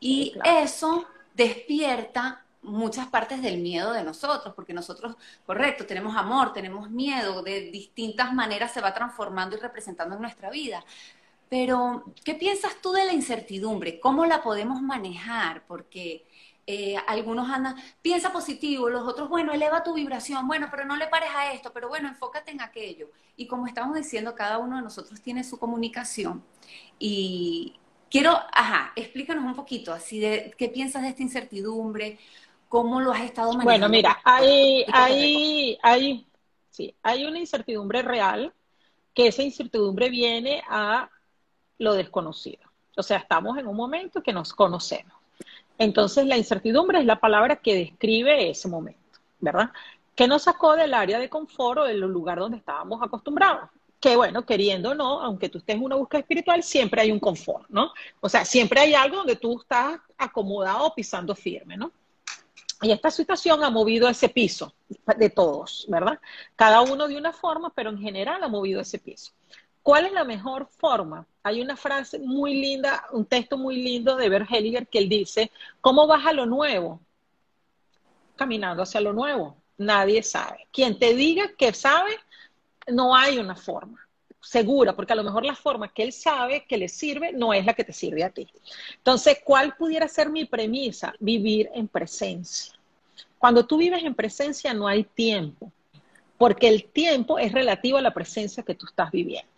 [0.00, 6.90] Y eso despierta muchas partes del miedo de nosotros, porque nosotros, correcto, tenemos amor, tenemos
[6.90, 10.84] miedo, de distintas maneras se va transformando y representando en nuestra vida.
[11.54, 14.00] Pero, ¿qué piensas tú de la incertidumbre?
[14.00, 15.64] ¿Cómo la podemos manejar?
[15.68, 16.26] Porque
[16.66, 21.06] eh, algunos andan, piensa positivo, los otros, bueno, eleva tu vibración, bueno, pero no le
[21.06, 23.08] pares a esto, pero bueno, enfócate en aquello.
[23.36, 26.42] Y como estamos diciendo, cada uno de nosotros tiene su comunicación.
[26.98, 27.76] Y
[28.10, 32.18] quiero, ajá, explícanos un poquito así de qué piensas de esta incertidumbre,
[32.68, 33.70] cómo lo has estado manejando.
[33.70, 36.26] Bueno, mira, hay, hay, hay,
[36.68, 38.52] sí, hay una incertidumbre real,
[39.14, 41.08] que esa incertidumbre viene a
[41.78, 42.62] lo desconocido.
[42.96, 45.14] O sea, estamos en un momento que nos conocemos
[45.78, 49.70] entonces, la incertidumbre es la palabra que describe ese momento, ¿verdad?
[50.14, 53.68] Que nos sacó del área de confort o del lugar donde estábamos acostumbrados.
[54.00, 57.18] Que bueno, queriendo o no, aunque tú estés en una búsqueda espiritual, siempre hay un
[57.18, 57.92] confort, ¿no?
[58.20, 61.90] O sea, siempre hay algo donde tú estás acomodado pisando firme, ¿no?
[62.82, 64.74] Y esta situación ha movido ese piso
[65.16, 66.20] de todos, ¿verdad?
[66.54, 69.32] Cada uno de una forma, pero en general ha movido ese piso.
[69.84, 71.26] ¿Cuál es la mejor forma?
[71.42, 74.48] Hay una frase muy linda, un texto muy lindo de Bert
[74.90, 77.00] que él dice, ¿cómo vas a lo nuevo?
[78.34, 79.58] Caminando hacia lo nuevo.
[79.76, 80.66] Nadie sabe.
[80.72, 82.12] Quien te diga que sabe,
[82.86, 84.00] no hay una forma
[84.40, 87.66] segura, porque a lo mejor la forma que él sabe que le sirve no es
[87.66, 88.48] la que te sirve a ti.
[88.96, 91.12] Entonces, ¿cuál pudiera ser mi premisa?
[91.20, 92.72] Vivir en presencia.
[93.38, 95.70] Cuando tú vives en presencia no hay tiempo,
[96.38, 99.53] porque el tiempo es relativo a la presencia que tú estás viviendo.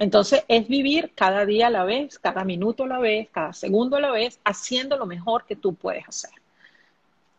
[0.00, 3.98] Entonces es vivir cada día a la vez, cada minuto a la vez, cada segundo
[3.98, 6.30] a la vez, haciendo lo mejor que tú puedes hacer.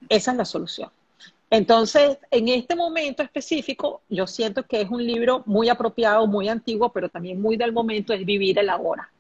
[0.08, 0.92] Esa es la solución.
[1.50, 6.90] Entonces, en este momento específico, yo siento que es un libro muy apropiado, muy antiguo,
[6.94, 9.12] pero también muy del momento, es vivir el ahora.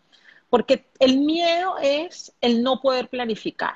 [0.51, 3.73] Porque el miedo es el no poder planificar.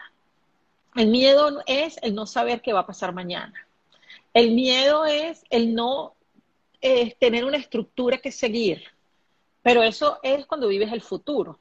[0.95, 3.67] El miedo es el no saber qué va a pasar mañana.
[4.31, 6.13] El miedo es el no
[6.81, 8.94] eh, tener una estructura que seguir.
[9.65, 11.59] Pero eso es cuando vives el futuro.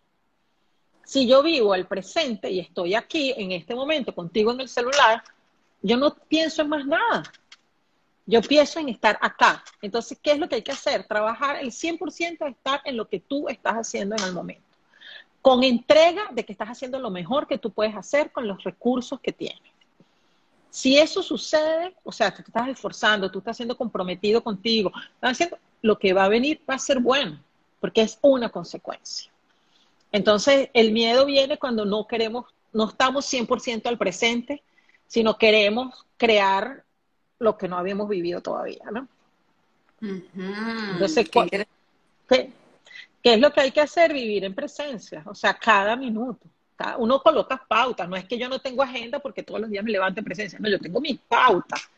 [1.07, 5.25] Si yo vivo el presente y estoy aquí en este momento contigo en el celular,
[5.81, 7.23] yo no pienso en más nada.
[8.27, 9.65] Yo pienso en estar acá.
[9.81, 11.07] Entonces, ¿qué es lo que hay que hacer?
[11.07, 14.69] Trabajar el 100% de estar en lo que tú estás haciendo en el momento.
[15.41, 19.19] Con entrega de que estás haciendo lo mejor que tú puedes hacer con los recursos
[19.19, 19.73] que tienes.
[20.69, 25.33] Si eso sucede, o sea, tú te estás esforzando, tú estás siendo comprometido contigo, estás
[25.33, 27.41] haciendo, lo que va a venir va a ser bueno
[27.85, 29.31] porque es una consecuencia.
[30.11, 34.63] Entonces, el miedo viene cuando no queremos, no estamos 100% al presente,
[35.07, 36.83] sino queremos crear
[37.39, 39.07] lo que no habíamos vivido todavía, ¿no?
[40.01, 41.67] Entonces, ¿qué,
[43.23, 44.15] es lo que hay que hacer?
[44.15, 46.47] Vivir en presencia, o sea, cada minuto.
[46.97, 49.93] uno coloca pautas, no es que yo no tengo agenda porque todos los días me
[49.93, 51.91] levanto en presencia, no, yo tengo mis pautas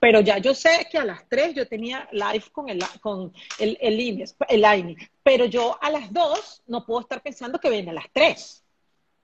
[0.00, 3.76] pero ya yo sé que a las 3 yo tenía live con el, con el,
[3.80, 8.06] el, el pero yo a las 2 no puedo estar pensando que viene a las
[8.12, 8.64] 3.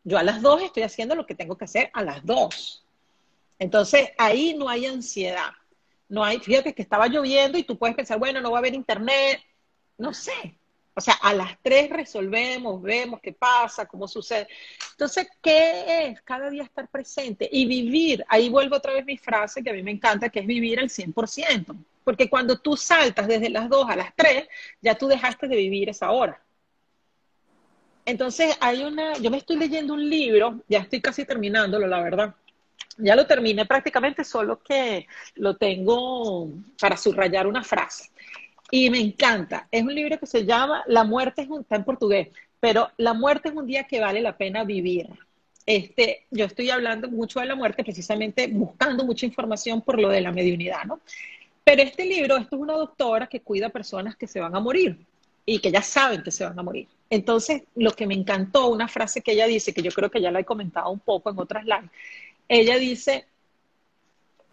[0.02, 2.84] Yo a las 2 estoy haciendo lo que tengo que hacer a las 2.
[3.58, 5.52] Entonces ahí no hay ansiedad.
[6.08, 8.74] No hay, fíjate que estaba lloviendo y tú puedes pensar, bueno, no va a haber
[8.74, 9.40] internet.
[9.96, 10.58] No sé,
[10.96, 14.46] o sea, a las tres resolvemos, vemos qué pasa, cómo sucede.
[14.92, 16.20] Entonces, ¿qué es?
[16.22, 18.24] Cada día estar presente y vivir.
[18.28, 20.88] Ahí vuelvo otra vez mi frase que a mí me encanta, que es vivir al
[20.88, 21.74] 100%.
[22.04, 24.46] Porque cuando tú saltas desde las dos a las tres,
[24.80, 26.40] ya tú dejaste de vivir esa hora.
[28.06, 32.34] Entonces, hay una, yo me estoy leyendo un libro, ya estoy casi terminándolo, la verdad.
[32.98, 38.13] Ya lo terminé prácticamente, solo que lo tengo para subrayar una frase
[38.74, 39.68] y me encanta.
[39.70, 43.14] Es un libro que se llama La muerte es un, está en portugués, pero La
[43.14, 45.08] muerte es un día que vale la pena vivir.
[45.64, 50.20] Este, yo estoy hablando mucho de la muerte precisamente buscando mucha información por lo de
[50.20, 50.98] la mediunidad, ¿no?
[51.62, 54.60] Pero este libro, esto es una doctora que cuida a personas que se van a
[54.60, 54.98] morir
[55.46, 56.88] y que ya saben que se van a morir.
[57.10, 60.32] Entonces, lo que me encantó, una frase que ella dice, que yo creo que ya
[60.32, 61.90] la he comentado un poco en otras lives,
[62.48, 63.24] ella dice,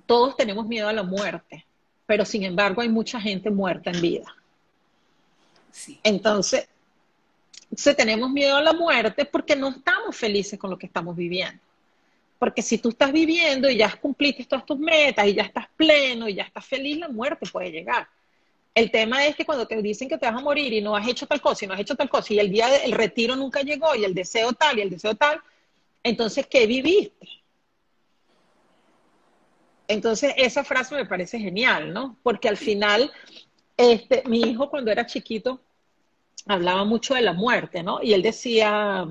[0.05, 1.65] todos tenemos miedo a la muerte,
[2.11, 4.35] pero sin embargo hay mucha gente muerta en vida.
[5.71, 5.97] Sí.
[6.03, 6.67] Entonces,
[7.73, 11.63] se tenemos miedo a la muerte porque no estamos felices con lo que estamos viviendo.
[12.37, 16.27] Porque si tú estás viviendo y ya cumpliste todas tus metas y ya estás pleno
[16.27, 18.09] y ya estás feliz, la muerte puede llegar.
[18.75, 21.07] El tema es que cuando te dicen que te vas a morir y no has
[21.07, 23.61] hecho tal cosa y no has hecho tal cosa y el día del retiro nunca
[23.61, 25.39] llegó y el deseo tal y el deseo tal,
[26.03, 27.40] entonces, ¿qué viviste?
[29.91, 32.17] Entonces, esa frase me parece genial, ¿no?
[32.23, 33.11] Porque al final,
[33.77, 35.61] este, mi hijo cuando era chiquito
[36.47, 38.01] hablaba mucho de la muerte, ¿no?
[38.01, 39.05] Y él decía,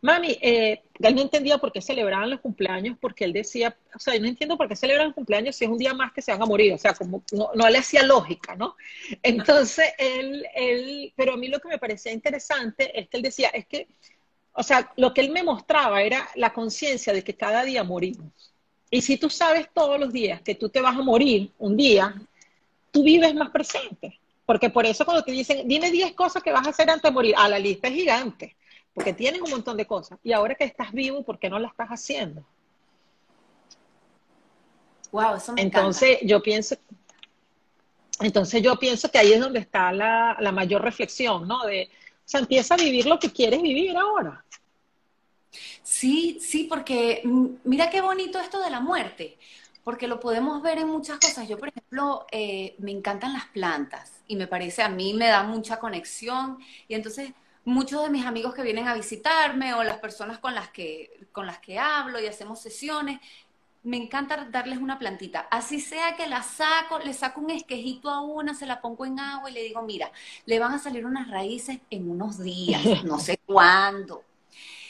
[0.00, 4.14] mami, eh, él no entendía por qué celebraban los cumpleaños, porque él decía, o sea,
[4.14, 6.32] yo no entiendo por qué celebran los cumpleaños si es un día más que se
[6.32, 8.76] van a morir, o sea, como no, no le hacía lógica, ¿no?
[9.22, 13.48] Entonces, él, él, pero a mí lo que me parecía interesante es que él decía,
[13.48, 13.88] es que,
[14.52, 18.47] o sea, lo que él me mostraba era la conciencia de que cada día morimos.
[18.90, 22.14] Y si tú sabes todos los días que tú te vas a morir un día,
[22.90, 24.18] tú vives más presente.
[24.46, 27.10] Porque por eso cuando te dicen, dime 10 cosas que vas a hacer antes de
[27.10, 28.56] morir, ah, la lista es gigante,
[28.94, 30.18] porque tienes un montón de cosas.
[30.24, 32.42] Y ahora que estás vivo, ¿por qué no la estás haciendo?
[35.12, 36.76] Wow, eso me Entonces yo pienso,
[38.20, 41.64] entonces yo pienso que ahí es donde está la, la mayor reflexión, ¿no?
[41.64, 44.44] De, o sea, empieza a vivir lo que quieres vivir ahora.
[45.82, 47.22] Sí, sí, porque
[47.64, 49.38] mira qué bonito esto de la muerte
[49.84, 51.48] porque lo podemos ver en muchas cosas.
[51.48, 55.42] Yo, por ejemplo, eh, me encantan las plantas y me parece, a mí me da
[55.44, 56.58] mucha conexión
[56.88, 57.32] y entonces
[57.64, 61.46] muchos de mis amigos que vienen a visitarme o las personas con las que, con
[61.46, 63.18] las que hablo y hacemos sesiones,
[63.82, 65.48] me encanta darles una plantita.
[65.50, 69.18] Así sea que la saco, le saco un esquejito a una, se la pongo en
[69.18, 70.12] agua y le digo, mira,
[70.44, 74.24] le van a salir unas raíces en unos días, no sé cuándo.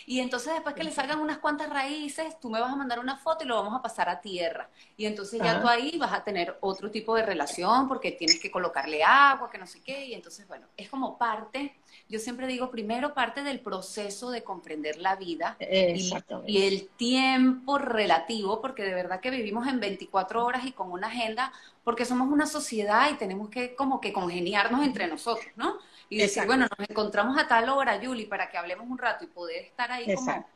[0.08, 3.18] Y entonces después que le salgan unas cuantas raíces, tú me vas a mandar una
[3.18, 4.70] foto y lo vamos a pasar a tierra.
[4.96, 8.50] Y entonces ya tú ahí vas a tener otro tipo de relación porque tienes que
[8.50, 10.06] colocarle agua, que no sé qué.
[10.06, 11.76] Y entonces, bueno, es como parte,
[12.08, 16.10] yo siempre digo, primero parte del proceso de comprender la vida y,
[16.46, 21.08] y, el tiempo relativo, porque de verdad que vivimos en 24 horas y con una
[21.08, 21.52] agenda,
[21.84, 25.76] porque somos una sociedad y tenemos que como que congeniarnos entre nosotros, ¿no?
[26.08, 29.28] Y decir, bueno, nos encontramos a tal hora, Julie, para que hablemos un rato y
[29.28, 30.46] poder estar ahí como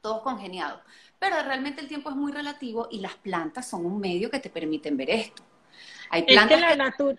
[0.00, 0.80] todos congeniados.
[1.18, 4.50] Pero realmente el tiempo es muy relativo y las plantas son un medio que te
[4.50, 5.42] permiten ver esto.
[6.10, 7.16] Hay plantas es que la,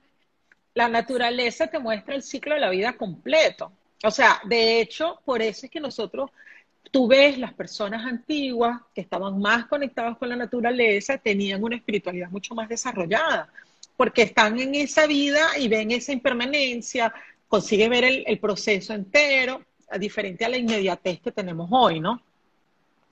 [0.75, 3.71] la naturaleza te muestra el ciclo de la vida completo.
[4.03, 6.29] O sea, de hecho, por eso es que nosotros,
[6.91, 12.29] tú ves las personas antiguas que estaban más conectadas con la naturaleza, tenían una espiritualidad
[12.29, 13.47] mucho más desarrollada,
[13.95, 17.13] porque están en esa vida y ven esa impermanencia,
[17.53, 19.61] consigue ver el, proceso entero,
[19.99, 22.19] diferente a la inmediatez que tenemos hoy, ¿no?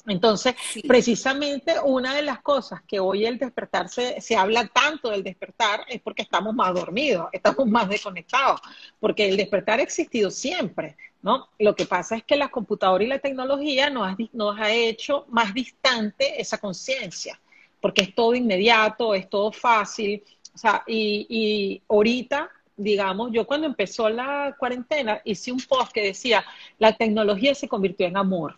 [0.07, 0.55] Entonces,
[0.87, 6.01] precisamente una de las cosas que hoy el despertar se, habla tanto del despertar es
[6.01, 8.59] porque estamos más dormidos, estamos más desconectados,
[8.99, 11.49] porque el despertar ha existido siempre, ¿no?
[11.59, 15.27] Lo que pasa es que la computadora y la tecnología nos ha, nos ha hecho
[15.29, 17.39] más distante esa conciencia,
[17.79, 20.23] porque es todo inmediato, es todo fácil,
[20.55, 22.49] o sea, y, y ahorita
[22.83, 26.43] digamos, yo cuando empezó la cuarentena hice un post que decía,
[26.79, 28.57] la tecnología se convirtió en amor,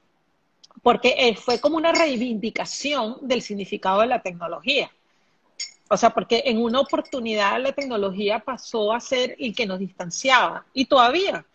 [0.82, 4.92] porque eh, fue como una reivindicación del significado de la tecnología.
[5.90, 10.66] O sea, porque en una oportunidad la tecnología pasó a ser el que nos distanciaba,
[10.74, 11.46] y todavía,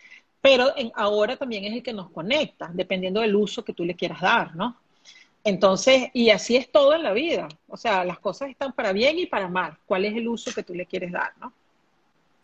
[0.40, 4.20] pero ahora también es el que nos conecta, dependiendo del uso que tú le quieras
[4.20, 4.76] dar, ¿no?
[5.44, 7.48] Entonces, y así es todo en la vida.
[7.68, 9.78] O sea, las cosas están para bien y para mal.
[9.86, 11.52] ¿Cuál es el uso que tú le quieres dar, no?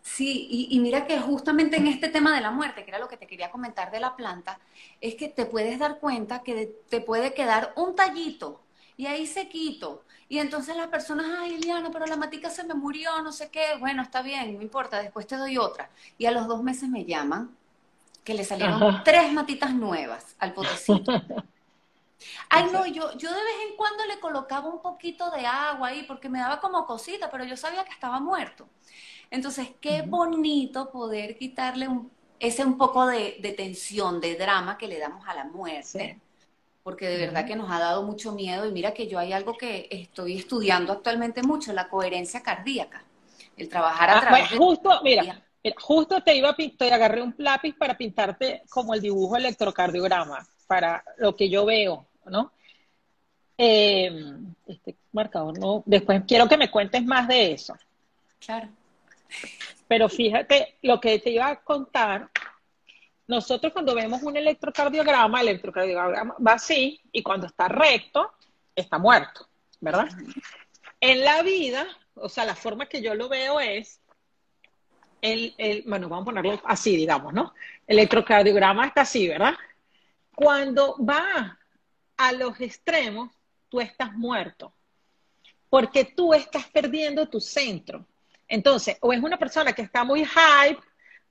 [0.05, 3.17] Sí, y, mira que justamente en este tema de la muerte, que era lo que
[3.17, 4.61] te quería comentar de la planta,
[5.01, 8.61] es que te puedes dar cuenta que te puede quedar un tallito
[8.99, 10.05] y ahí se quito.
[10.29, 13.77] Y entonces las personas, ay, Eliana, pero la matica se me murió, no sé qué.
[13.81, 15.89] Bueno, está bien, no importa, después te doy otra.
[16.19, 17.57] Y a los dos meses me llaman
[18.23, 21.13] que le salieron tres matitas nuevas al potecito.
[22.51, 26.05] Ay, no, yo, yo de vez en cuando le colocaba un poquito de agua ahí
[26.07, 28.69] porque me daba como cosita, pero yo sabía que estaba muerto.
[29.35, 31.89] Entonces, qué bonito poder quitarle
[32.39, 36.21] ese un poco de, tensión, de drama que le damos a la muerte.
[36.85, 38.65] Porque de verdad que nos ha dado mucho miedo.
[38.65, 43.03] Y mira que yo hay algo que estoy estudiando actualmente mucho, la coherencia cardíaca.
[43.57, 45.43] El trabajar a ah, través justo, mira,
[45.79, 51.03] justo te iba a te agarré un lápiz para pintarte como el dibujo electrocardiograma, para
[51.19, 52.53] lo que yo veo, ¿no?
[53.59, 54.13] Eh,
[54.69, 55.83] este marcador, no.
[55.87, 57.75] Después quiero que me cuentes más de eso.
[58.39, 58.69] Claro.
[59.89, 62.31] Pero fíjate, lo que te iba a contar,
[63.27, 68.33] nosotros cuando vemos un electrocardiograma, el electrocardiograma va así y cuando está recto,
[68.75, 69.49] está muerto,
[69.81, 70.09] ¿verdad?
[71.01, 74.01] En la vida, o sea, la forma que yo lo veo es,
[75.21, 77.55] el, el, bueno, vamos a ponerlo así, digamos, ¿no?
[77.87, 79.55] El electrocardiograma está así, ¿verdad?
[80.35, 81.59] Cuando va
[82.17, 83.31] a los extremos,
[83.69, 84.75] tú estás muerto,
[85.71, 88.07] porque tú estás perdiendo tu centro.
[88.49, 90.81] Entonces, o es una persona que está muy hype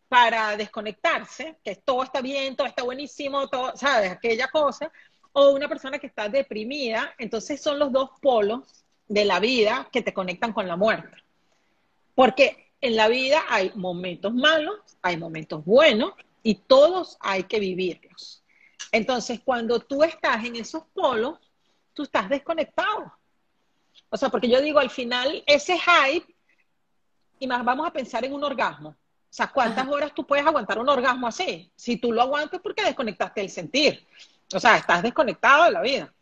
[0.07, 4.11] para desconectarse, que todo está bien, todo está buenísimo, todo, ¿sabes?
[4.11, 4.91] Aquella cosa,
[5.31, 10.01] o una persona que está deprimida, entonces son los dos polos de la vida que
[10.01, 11.17] te conectan con la muerte.
[12.15, 18.43] Porque en la vida hay momentos malos, hay momentos buenos y todos hay que vivirlos.
[18.91, 21.39] Entonces, cuando tú estás en esos polos,
[21.93, 23.11] tú estás desconectado.
[24.09, 26.32] O sea, porque yo digo, al final, ese hype,
[27.43, 28.89] y más vamos a pensar en un orgasmo.
[28.89, 28.95] O
[29.35, 31.69] sea, ¿cuántas horas tú puedes aguantar un orgasmo así?
[31.75, 34.05] Si tú lo aguantas, porque desconectaste el sentir.
[34.53, 36.13] O sea, estás desconectado de la vida.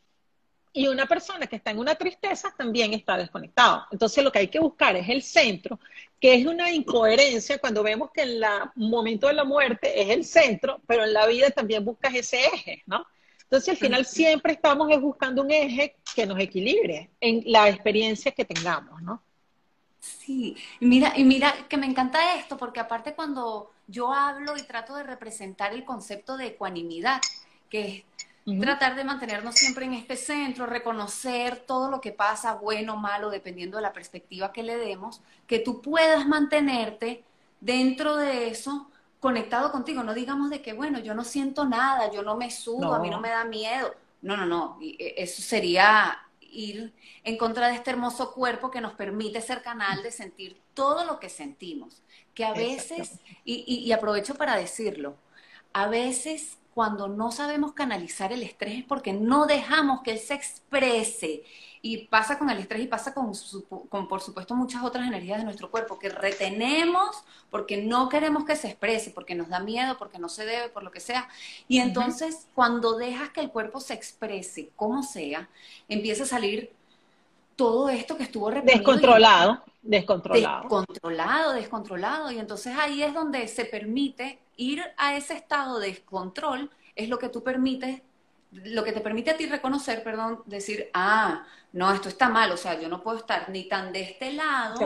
[0.74, 3.86] Y una persona que está en una tristeza también está desconectado.
[3.92, 5.80] Entonces lo que hay que buscar es el centro,
[6.20, 10.26] que es una incoherencia cuando vemos que en el momento de la muerte es el
[10.26, 13.06] centro, pero en la vida también buscas ese eje, ¿no?
[13.44, 18.46] Entonces al final siempre estamos buscando un eje que nos equilibre en la experiencia que
[18.46, 19.22] tengamos, ¿no?
[20.02, 24.64] Sí, y mira, y mira que me encanta esto, porque aparte cuando yo hablo y
[24.64, 27.22] trato de representar el concepto de ecuanimidad,
[27.70, 28.06] que es
[28.60, 33.78] Tratar de mantenernos siempre en este centro, reconocer todo lo que pasa, bueno, malo, dependiendo
[33.78, 37.24] de la perspectiva que le demos, que tú puedas mantenerte
[37.60, 40.04] dentro de eso conectado contigo.
[40.04, 43.10] No digamos de que, bueno, yo no siento nada, yo no me sudo, a mí
[43.10, 43.94] no me da miedo.
[44.22, 44.80] No, no, no.
[44.82, 46.18] E, eso sería
[46.52, 51.06] ir en contra de este hermoso cuerpo que nos permite ser canal de sentir todo
[51.06, 52.04] lo que sentimos.
[52.34, 55.18] Que a veces, y, y aprovecho para decirlo,
[55.74, 60.34] a veces cuando no sabemos canalizar el estrés es porque no dejamos que él se
[60.34, 61.44] exprese.
[61.84, 63.32] Y pasa con el estrés y pasa con,
[63.90, 68.56] con, por supuesto, muchas otras energías de nuestro cuerpo que retenemos porque no queremos que
[68.56, 71.28] se exprese, porque nos da miedo, porque no se debe, por lo que sea.
[71.68, 75.50] Y entonces, cuando dejas que el cuerpo se exprese, como sea,
[75.90, 76.72] empieza a salir
[77.62, 78.50] todo esto que estuvo.
[78.50, 80.62] Descontrolado, descontrolado.
[80.64, 82.32] Descontrolado, descontrolado.
[82.32, 87.20] Y entonces ahí es donde se permite ir a ese estado de descontrol, es lo
[87.20, 88.02] que tú permites,
[88.52, 92.58] lo que te permite a ti reconocer, perdón, decir, ah, no, esto está mal, o
[92.58, 94.80] sea, yo no puedo estar ni tan de este lado,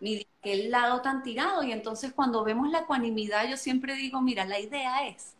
[0.00, 1.62] ni de aquel lado tan tirado.
[1.62, 5.34] Y entonces cuando vemos la ecuanimidad, yo siempre digo, mira, la idea es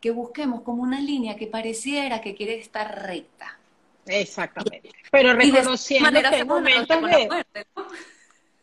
[0.00, 3.60] que busquemos como una línea que pareciera que quiere estar recta.
[4.06, 4.90] Exactamente.
[5.10, 7.46] Pero reconociendo que hay momentos de...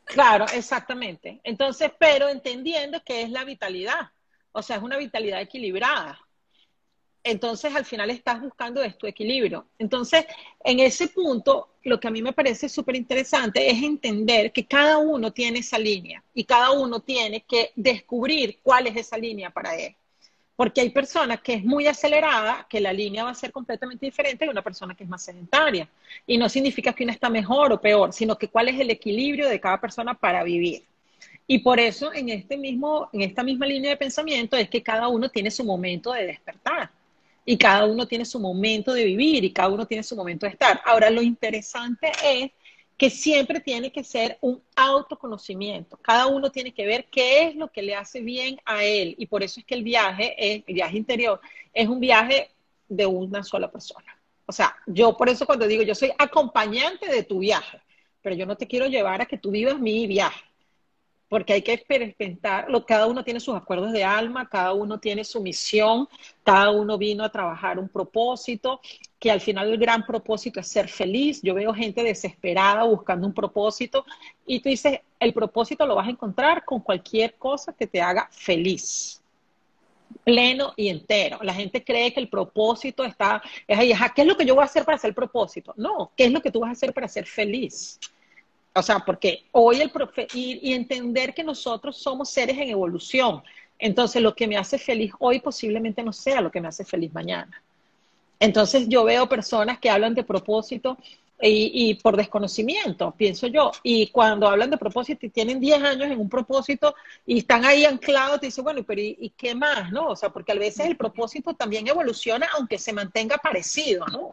[0.06, 1.40] Claro, exactamente.
[1.44, 4.12] Entonces, pero entendiendo que es la vitalidad.
[4.52, 6.20] O sea, es una vitalidad equilibrada.
[7.24, 9.68] Entonces, al final estás buscando esto, equilibrio.
[9.78, 10.26] Entonces,
[10.64, 14.98] en ese punto, lo que a mí me parece súper interesante es entender que cada
[14.98, 19.76] uno tiene esa línea y cada uno tiene que descubrir cuál es esa línea para
[19.76, 19.96] él.
[20.60, 24.44] Porque hay personas que es muy acelerada, que la línea va a ser completamente diferente
[24.44, 25.88] de una persona que es más sedentaria.
[26.28, 29.48] Y no significa que una está mejor o peor, sino que cuál es el equilibrio
[29.48, 30.84] de cada persona para vivir.
[31.48, 35.08] Y por eso en, este mismo, en esta misma línea de pensamiento es que cada
[35.08, 36.92] uno tiene su momento de despertar
[37.46, 40.52] y cada uno tiene su momento de vivir y cada uno tiene su momento de
[40.52, 40.82] estar.
[40.84, 42.52] Ahora, lo interesante es
[43.00, 45.98] que siempre tiene que ser un autoconocimiento.
[46.02, 49.16] Cada uno tiene que ver qué es lo que le hace bien a él.
[49.18, 51.40] Y por eso es que el viaje, el viaje interior,
[51.74, 52.52] es un viaje
[52.90, 54.20] de una sola persona.
[54.46, 57.80] O sea, yo por eso cuando digo, yo soy acompañante de tu viaje,
[58.22, 60.44] pero yo no te quiero llevar a que tú vivas mi viaje
[61.30, 65.40] porque hay que experimentar, cada uno tiene sus acuerdos de alma, cada uno tiene su
[65.42, 66.10] misión,
[66.44, 68.82] cada uno vino a trabajar un propósito,
[69.20, 71.42] que al final el gran propósito es ser feliz.
[71.42, 74.06] Yo veo gente desesperada buscando un propósito
[74.46, 78.30] y tú dices, el propósito lo vas a encontrar con cualquier cosa que te haga
[78.32, 79.22] feliz
[80.24, 81.40] pleno y entero.
[81.42, 84.64] La gente cree que el propósito está, es ahí, ¿qué es lo que yo voy
[84.64, 85.74] a hacer para hacer propósito?
[85.78, 88.00] No, ¿qué es lo que tú vas a hacer para ser feliz?
[88.76, 93.44] O sea, porque hoy el profe y, entender que nosotros somos seres en evolución.
[93.78, 97.14] Entonces, lo que me hace feliz hoy posiblemente no sea lo que me hace feliz
[97.14, 97.62] mañana.
[98.40, 100.98] Entonces, yo veo personas que hablan de propósito
[101.42, 103.72] y, por desconocimiento, pienso yo.
[103.84, 107.86] Y cuando hablan de propósito y tienen 10 años en un propósito y están ahí
[107.86, 109.92] anclados, te dicen, bueno, pero ¿y, ¿y, qué más?
[109.92, 110.08] ¿No?
[110.10, 114.32] O sea, porque a veces el propósito también evoluciona aunque se mantenga parecido, ¿no?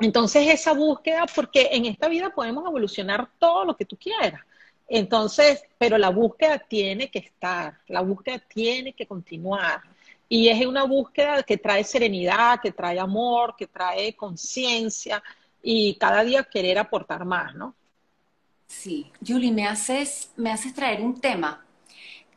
[0.00, 4.40] Entonces esa búsqueda, porque en esta vida podemos evolucionar todo lo que tú quieras,
[4.88, 9.80] Entonces, pero la búsqueda tiene que estar, la búsqueda tiene que continuar.
[10.36, 15.22] Y es una búsqueda que trae serenidad, que trae amor, que trae conciencia
[15.62, 17.76] y cada día querer aportar más, ¿no?
[18.66, 21.64] Sí, Julie, me haces, me haces traer un tema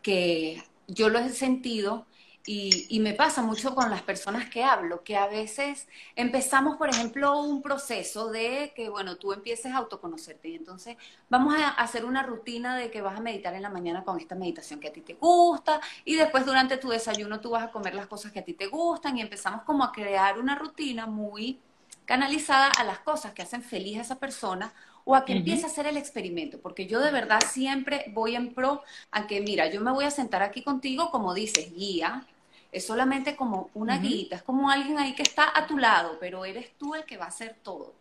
[0.04, 2.06] que yo lo he sentido
[2.50, 5.86] y, me pasa mucho con las personas que hablo, que a veces
[6.16, 10.96] empezamos, por ejemplo, un proceso de que, bueno, tú empieces a autoconocerte y entonces
[11.30, 14.36] vamos a hacer una rutina de que vas a meditar en la mañana con esta
[14.36, 17.94] meditación que a ti te gusta y después durante tu desayuno tú vas a comer
[17.94, 21.60] las cosas que a ti te gustan y empezamos como a crear una rutina muy
[22.06, 24.74] canalizada a las cosas que hacen feliz a esa persona
[25.04, 28.54] o a que empiece a hacer el experimento, porque yo de verdad siempre voy en
[28.54, 32.26] pro a que, mira, yo me voy a sentar aquí contigo, como dices, guía,
[32.72, 36.46] es solamente como una guita, es como alguien ahí que está a tu lado, pero
[36.46, 37.94] eres tú el que va a hacer todo.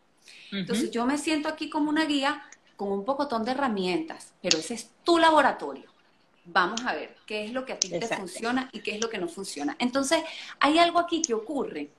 [0.53, 2.43] Entonces yo me siento aquí como una guía
[2.77, 5.91] con un pocotón de herramientas, pero ese es tu laboratorio.
[6.45, 9.09] Vamos a ver qué es lo que a ti te funciona y qué es lo
[9.09, 9.77] que no funciona.
[9.79, 10.23] Entonces,
[10.61, 11.91] hay algo aquí que ocurre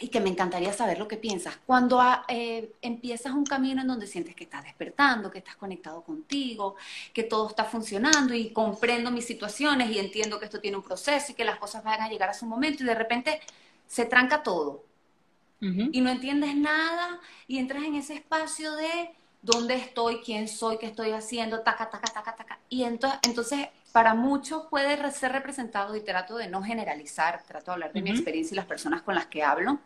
[0.00, 1.56] y que me encantaría saber lo que piensas.
[1.66, 6.02] Cuando ah, eh, empiezas un camino en donde sientes que estás despertando, que estás conectado
[6.02, 6.74] contigo,
[7.12, 11.32] que todo está funcionando y comprendo mis situaciones y entiendo que esto tiene un proceso
[11.32, 13.40] y que las cosas van a llegar a su momento y de repente
[13.86, 14.82] se tranca todo
[15.60, 20.86] y no entiendes nada y entras en ese espacio de dónde estoy, quién soy, qué
[20.86, 22.58] estoy haciendo, taca, taca, taca, taca.
[22.68, 27.74] Y entonces, entonces para muchos puede ser representado, y trato de no generalizar, trato de
[27.74, 29.78] hablar de mi experiencia y las personas con las que hablo,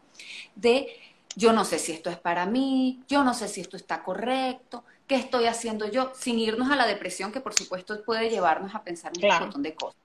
[0.55, 0.99] de
[1.37, 4.83] yo no sé si esto es para mí, yo no sé si esto está correcto,
[5.07, 8.83] qué estoy haciendo yo, sin irnos a la depresión que por supuesto puede llevarnos a
[8.83, 10.01] pensar un montón de cosas.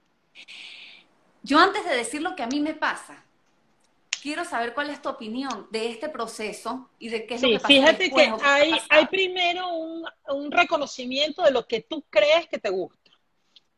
[1.42, 3.24] Yo antes de decir lo que a mí me pasa,
[4.22, 7.54] quiero saber cuál es tu opinión de este proceso y de qué es lo que
[7.54, 12.58] pasa Fíjate que hay, hay primero un, un reconocimiento de lo que tú crees que
[12.58, 13.03] te gusta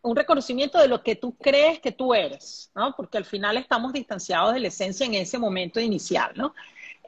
[0.07, 2.94] un reconocimiento de lo que tú crees que tú eres, ¿no?
[2.96, 6.54] Porque al final estamos distanciados de la esencia en ese momento inicial, ¿no?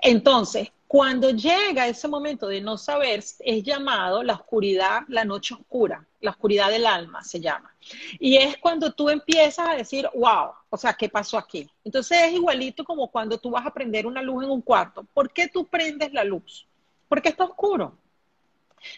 [0.03, 6.05] Entonces, cuando llega ese momento de no saber, es llamado la oscuridad, la noche oscura,
[6.20, 7.72] la oscuridad del alma se llama.
[8.18, 11.68] Y es cuando tú empiezas a decir, wow, o sea, ¿qué pasó aquí?
[11.84, 15.05] Entonces es igualito como cuando tú vas a prender una luz en un cuarto.
[15.14, 16.66] ¿Por qué tú prendes la luz?
[17.09, 17.96] Porque está oscuro.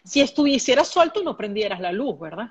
[0.05, 2.51] Si estuviera sol, tú no prendieras la luz, ¿verdad?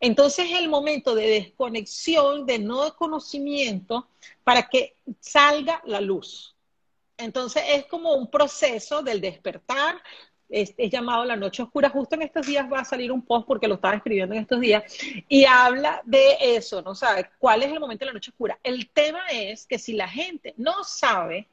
[0.00, 4.08] Entonces es el momento de desconexión, de no conocimiento,
[4.42, 6.56] para que salga la luz.
[7.18, 10.02] Entonces es como un proceso del despertar,
[10.48, 11.90] es, llamado La Noche Oscura.
[11.90, 14.58] Justo en estos días va a salir un post porque lo estaba escribiendo en estos
[14.58, 14.82] días
[15.28, 16.94] y habla de eso, ¿no?
[16.94, 18.58] sabe ¿cuál es el momento de la Noche Oscura?
[18.62, 21.46] El tema es que si la gente no sabe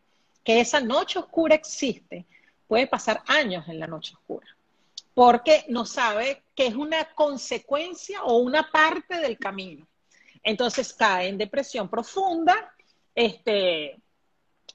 [0.43, 2.25] que esa Noche Oscura existe,
[2.65, 4.56] puede pasar años en la Noche Oscura
[5.18, 9.88] porque no sabe que es una consecuencia o una parte del camino.
[10.43, 12.72] Entonces cae en depresión profunda,
[13.15, 13.97] este,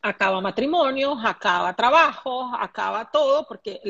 [0.03, 3.80] acaba matrimonios, acaba trabajos, acaba todo, porque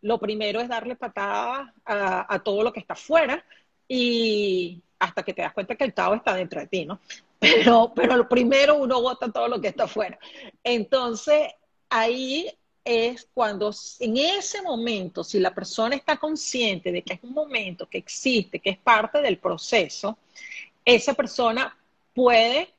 [0.00, 3.44] lo primero es darle patadas a, todo lo que está afuera
[3.86, 7.00] y hasta que te das cuenta que el caos está dentro de ti, ¿no?
[7.38, 10.18] Pero, pero lo primero uno bota todo lo que está afuera.
[10.64, 11.52] Entonces,
[11.90, 12.50] ahí
[12.86, 17.88] es cuando en ese momento, si la persona está consciente de que es un momento
[17.88, 20.16] que existe, que es parte del proceso,
[20.84, 21.76] esa persona
[22.14, 22.72] puede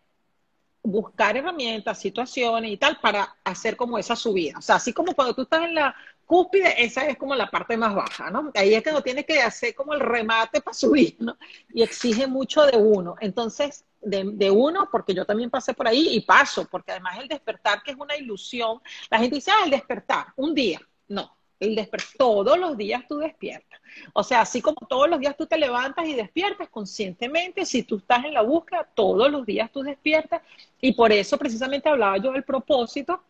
[0.82, 4.58] buscar herramientas, situaciones y tal para hacer como esa subida.
[4.58, 5.94] O sea, así como cuando tú estás en la
[6.28, 8.52] cúspide, esa es como la parte más baja, ¿no?
[8.54, 11.38] Ahí es que uno tiene que hacer como el remate para subir, ¿no?
[11.74, 13.16] Y exige mucho de uno.
[13.20, 17.82] Entonces, de, uno, porque yo también pasé por ahí y paso, porque además el despertar,
[17.82, 20.80] que es una ilusión, la gente dice, ah, el despertar, un día.
[21.08, 23.80] No, el despertar, todos los días tú despiertas.
[24.14, 27.98] O sea, así como todos los días tú te levantas y despiertas conscientemente, si tú
[27.98, 30.42] estás en la búsqueda, todos los días tú despiertas.
[30.82, 33.24] Y por eso precisamente hablaba yo del propósito.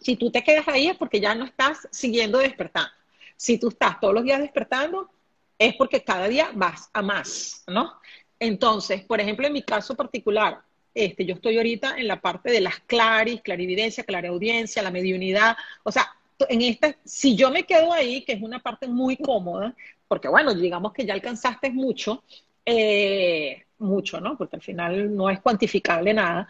[0.00, 2.90] Si tú te quedas ahí es porque ya no estás siguiendo despertando.
[3.36, 5.10] Si tú estás todos los días despertando,
[5.58, 7.94] es porque cada día vas a más, ¿no?
[8.38, 10.60] Entonces, por ejemplo, en mi caso particular,
[10.94, 15.56] este, yo estoy ahorita en la parte de las claris, clarividencia, claraudiencia, la mediunidad.
[15.82, 16.08] O sea,
[16.48, 19.74] en esta, si yo me quedo ahí, que es una parte muy cómoda,
[20.06, 22.22] porque bueno, digamos que ya alcanzaste mucho,
[22.64, 24.36] eh, mucho, ¿no?
[24.36, 26.48] Porque al final no es cuantificable nada,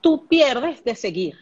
[0.00, 1.36] tú pierdes de seguir.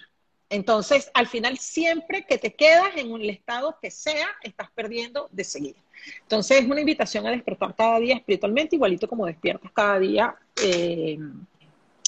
[0.52, 5.44] Entonces, al final, siempre que te quedas en un estado que sea, estás perdiendo de
[5.44, 5.76] seguir.
[6.20, 11.18] Entonces, es una invitación a despertar cada día espiritualmente, igualito como despiertas cada día eh,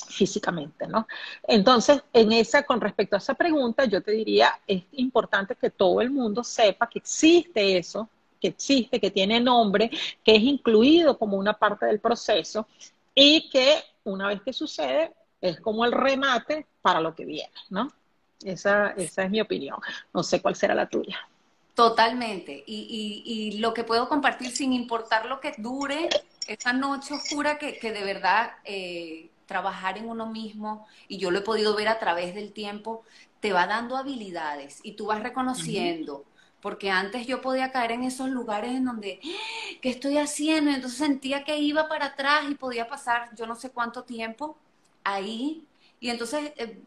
[0.09, 1.07] físicamente, ¿no?
[1.45, 6.03] Entonces, en esa, con respecto a esa pregunta, yo te diría, es importante que todo
[6.03, 9.91] el mundo sepa que existe eso, que existe, que tiene nombre,
[10.23, 12.69] que es incluido como una parte del proceso
[13.15, 17.91] y que una vez que sucede es como el remate para lo que viene, ¿no?
[18.43, 19.79] Esa, esa es mi opinión.
[20.13, 21.19] No sé cuál será la tuya.
[21.75, 22.63] Totalmente.
[22.67, 26.09] Y, y, lo que puedo compartir sin importar lo que dure
[26.47, 31.41] esa noche oscura que, que de verdad eh, trabajar en uno mismo, y yo lo
[31.41, 33.03] he podido ver a través del tiempo,
[33.41, 36.25] te va dando habilidades y tú vas reconociendo.
[36.61, 39.79] Porque antes yo podía caer en esos lugares en donde, ¡Ah!
[39.83, 40.71] ¿qué estoy haciendo?
[40.71, 44.57] Entonces sentía que iba para atrás y podía pasar yo no sé cuánto tiempo
[45.03, 45.67] ahí.
[46.01, 46.81] Y entonces eh,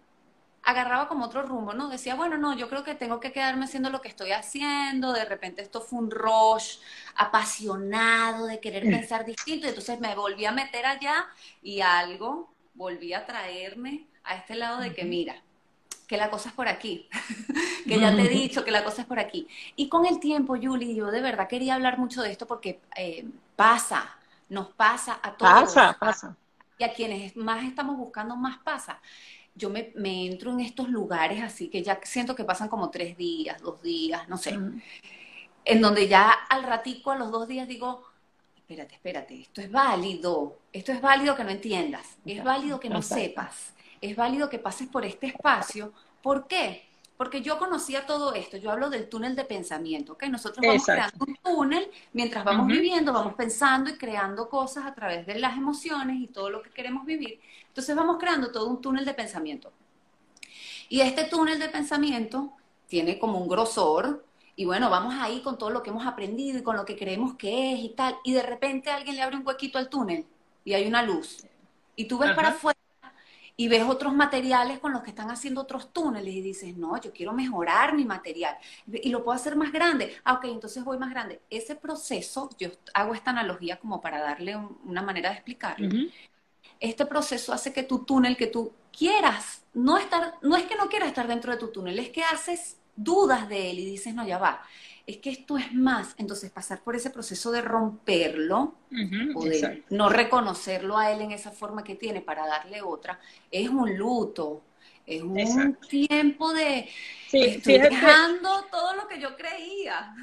[0.67, 1.87] agarraba como otro rumbo, ¿no?
[1.87, 5.23] Decía, bueno, no, yo creo que tengo que quedarme haciendo lo que estoy haciendo, de
[5.23, 6.79] repente esto fue un rush
[7.15, 8.89] apasionado de querer mm.
[8.89, 11.25] pensar distinto, y entonces me volví a meter allá
[11.61, 15.41] y algo volví a traerme a este lado de que, mira,
[16.05, 17.07] que la cosa es por aquí,
[17.87, 19.47] que ya te he dicho que la cosa es por aquí.
[19.77, 23.25] Y con el tiempo, Julie, yo de verdad quería hablar mucho de esto porque eh,
[23.55, 24.17] pasa,
[24.49, 25.73] nos pasa a todos.
[25.73, 26.35] Pasa, pasa.
[26.77, 28.99] Y a quienes más estamos buscando, más pasa
[29.57, 29.91] yo me,
[30.25, 34.27] entro en estos lugares así que ya siento que pasan como tres días, dos días,
[34.29, 34.57] no sé,
[35.65, 38.03] en donde ya al ratico, a los dos días digo,
[38.55, 43.01] espérate, espérate, esto es válido, esto es válido que no entiendas, es válido que no
[43.01, 45.93] sepas, es válido que pases por este espacio.
[46.21, 46.86] ¿Por qué?
[47.17, 50.25] Porque yo conocía todo esto, yo hablo del túnel de pensamiento, ¿ok?
[50.25, 55.25] Nosotros vamos creando un túnel mientras vamos viviendo, vamos pensando y creando cosas a través
[55.25, 57.39] de las emociones y todo lo que queremos vivir.
[57.67, 59.73] Entonces vamos creando todo un túnel de pensamiento.
[60.89, 62.53] Y este túnel de pensamiento
[62.87, 64.23] tiene como un grosor,
[64.59, 67.35] y bueno, vamos ahí con todo lo que hemos aprendido y con lo que creemos
[67.35, 70.25] que es y tal, y de repente alguien le abre un huequito al túnel
[70.65, 71.45] y hay una luz.
[71.95, 72.77] Y tú ves para afuera
[73.59, 77.11] y ves otros materiales con los que están haciendo otros túneles y dices, no, yo
[77.11, 78.55] quiero mejorar mi material
[78.85, 80.15] y lo puedo hacer más grande.
[80.23, 81.41] Ah, ok, entonces voy más grande.
[81.49, 84.55] Ese proceso, yo hago esta analogía como para darle
[84.85, 85.89] una manera de explicarlo.
[86.79, 90.87] Este proceso hace que tu túnel, que tú quieras, no, estar, no es que no
[90.87, 94.25] quieras estar dentro de tu túnel, es que haces dudas de él y dices, no,
[94.25, 94.61] ya va
[95.07, 96.13] es que esto es más.
[96.17, 98.75] Entonces, pasar por ese proceso de romperlo,
[99.33, 103.69] o de no reconocerlo a él en esa forma que tiene para darle otra, es
[103.69, 104.61] un luto.
[105.05, 106.89] Es un tiempo de
[107.29, 110.13] sí, dejando todo lo que yo creía.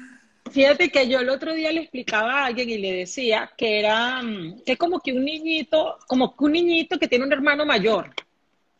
[0.51, 4.21] Fíjate que yo el otro día le explicaba a alguien y le decía que era
[4.21, 8.13] mm, que como que un niñito, como que un niñito que tiene un hermano mayor.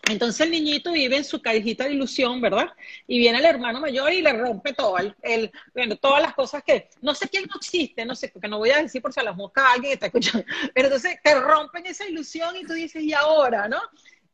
[0.08, 2.70] Entonces el niñito vive en su cajita de ilusión, ¿verdad?
[3.08, 6.90] Y viene el hermano mayor y le rompe todo, el, bueno, todas las cosas que,
[7.02, 9.24] no sé quién no existe, no sé, porque no voy a decir por si a
[9.24, 10.46] las moscas alguien está escuchando,
[10.76, 13.82] pero entonces te rompen esa ilusión y tú dices, ¿y ahora, no?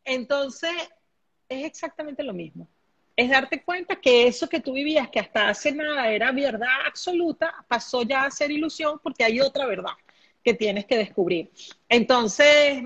[0.04, 0.72] Entonces
[1.48, 2.68] es exactamente lo mismo.
[3.16, 7.54] Es darte cuenta que eso que tú vivías, que hasta hace nada era verdad absoluta,
[7.68, 9.94] pasó ya a ser ilusión porque hay otra verdad
[10.44, 11.50] que tienes que descubrir.
[11.88, 12.84] Entonces...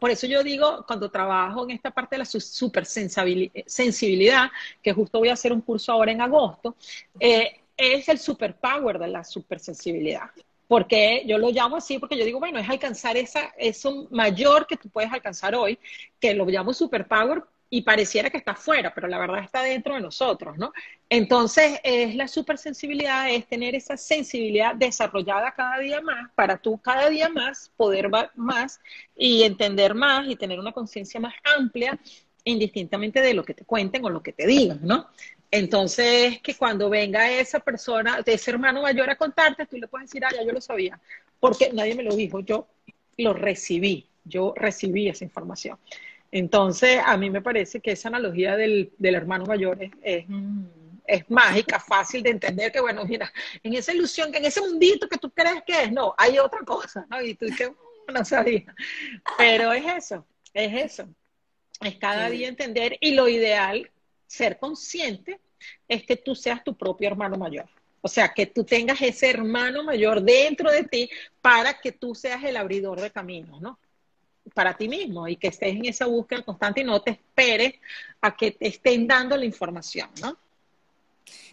[0.00, 4.50] Por eso yo digo, cuando trabajo en esta parte de la super sensibilidad,
[4.82, 6.76] que justo voy a hacer un curso ahora en agosto,
[7.20, 10.30] eh, es el superpower de la supersensibilidad.
[10.66, 14.76] Porque yo lo llamo así, porque yo digo, bueno, es alcanzar esa, eso mayor que
[14.76, 15.78] tú puedes alcanzar hoy,
[16.20, 20.00] que lo llamo superpower y pareciera que está fuera, pero la verdad está dentro de
[20.00, 20.72] nosotros, ¿no?
[21.10, 27.08] Entonces, es la supersensibilidad, es tener esa sensibilidad desarrollada cada día más, para tú cada
[27.10, 28.80] día más poder más
[29.14, 31.98] y entender más y tener una conciencia más amplia,
[32.44, 35.08] indistintamente de lo que te cuenten o lo que te digan, ¿no?
[35.50, 40.24] Entonces, que cuando venga esa persona, ese hermano mayor a contarte, tú le puedes decir,
[40.24, 40.98] ah, ya yo lo sabía,
[41.40, 42.66] porque nadie me lo dijo, yo
[43.18, 45.78] lo recibí, yo recibí esa información.
[46.30, 50.26] Entonces, a mí me parece que esa analogía del, hermano mayor es,
[51.06, 55.08] es, mágica, fácil de entender que, bueno, mira, en esa ilusión, que en ese mundito
[55.08, 57.22] que tú crees que es, no, hay otra cosa, ¿no?
[57.22, 58.74] Y tú dices, mm, no sabía.
[59.38, 61.08] Pero es eso, es eso.
[61.80, 63.90] Es cada día entender y lo ideal,
[64.26, 65.40] ser consciente,
[65.86, 67.66] es que tú seas tu propio hermano mayor.
[68.00, 71.10] O sea, que tú tengas ese hermano mayor dentro de ti
[71.40, 73.78] para que tú seas el abridor de caminos, ¿no?
[74.54, 77.74] Para ti mismo y que estés en esa búsqueda constante y no te esperes
[78.20, 80.36] a que te estén dando la información, ¿no?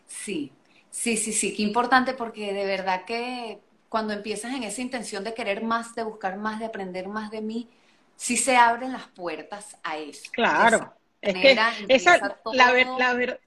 [0.05, 0.51] Sí,
[0.89, 5.33] sí, sí, sí, qué importante porque de verdad que cuando empiezas en esa intención de
[5.33, 7.69] querer más, de buscar más, de aprender más de mí,
[8.15, 10.31] sí se abren las puertas a eso.
[10.31, 13.37] Claro, es que esa, la, la,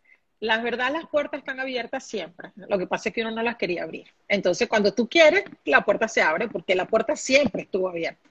[0.40, 2.52] la verdad las puertas están abiertas siempre.
[2.56, 4.06] Lo que pasa es que uno no las quería abrir.
[4.28, 8.27] Entonces, cuando tú quieres, la puerta se abre porque la puerta siempre estuvo abierta.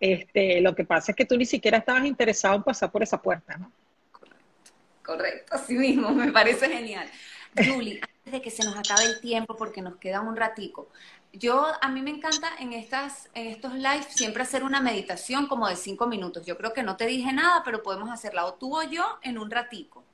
[0.00, 3.20] Este, lo que pasa es que tú ni siquiera estabas interesado en pasar por esa
[3.20, 3.70] puerta, ¿no?
[4.10, 4.72] Correcto,
[5.04, 7.08] correcto, así mismo, me parece genial.
[7.54, 10.88] Julie, antes de que se nos acabe el tiempo, porque nos queda un ratico,
[11.32, 15.68] yo, a mí me encanta en, estas, en estos lives siempre hacer una meditación como
[15.68, 16.44] de cinco minutos.
[16.44, 19.38] Yo creo que no te dije nada, pero podemos hacerla o tú o yo en
[19.38, 20.04] un ratico.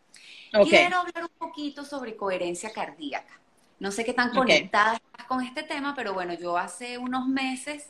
[0.65, 3.41] Quiero hablar un poquito sobre coherencia cardíaca.
[3.79, 7.87] No sé qué tan conectada estás con este tema, pero bueno, yo hace unos meses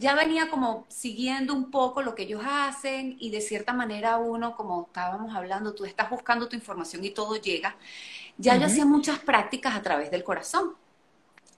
[0.00, 4.56] ya venía como siguiendo un poco lo que ellos hacen y de cierta manera uno,
[4.56, 7.76] como estábamos hablando, tú estás buscando tu información y todo llega.
[8.38, 10.74] Ya yo hacía muchas prácticas a través del corazón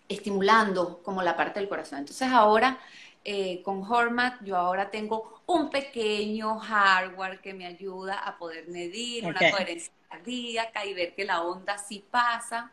[0.09, 2.01] estimulando como la parte del corazón.
[2.01, 2.81] Entonces ahora
[3.23, 9.25] eh, con Hormat yo ahora tengo un pequeño hardware que me ayuda a poder medir
[9.25, 12.73] una coherencia cardíaca y ver que la onda sí pasa.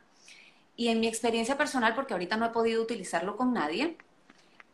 [0.76, 3.98] Y en mi experiencia personal, porque ahorita no he podido utilizarlo con nadie,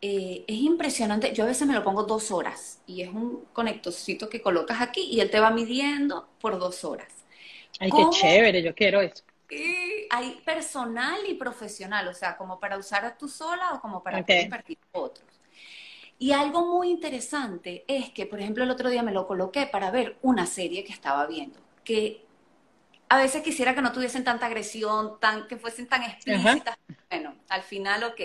[0.00, 1.32] eh, es impresionante.
[1.32, 5.02] Yo a veces me lo pongo dos horas y es un conectocito que colocas aquí
[5.02, 7.12] y él te va midiendo por dos horas.
[7.78, 9.22] Ay, qué chévere, yo quiero eso
[10.10, 14.24] hay personal y profesional, o sea, como para usar a tú sola o como para
[14.24, 15.26] compartir otros.
[16.18, 19.90] Y algo muy interesante es que, por ejemplo, el otro día me lo coloqué para
[19.90, 22.24] ver una serie que estaba viendo, que
[23.08, 26.76] a veces quisiera que no tuviesen tanta agresión, tan, que fuesen tan explícitas.
[27.10, 28.20] Bueno, al final, ok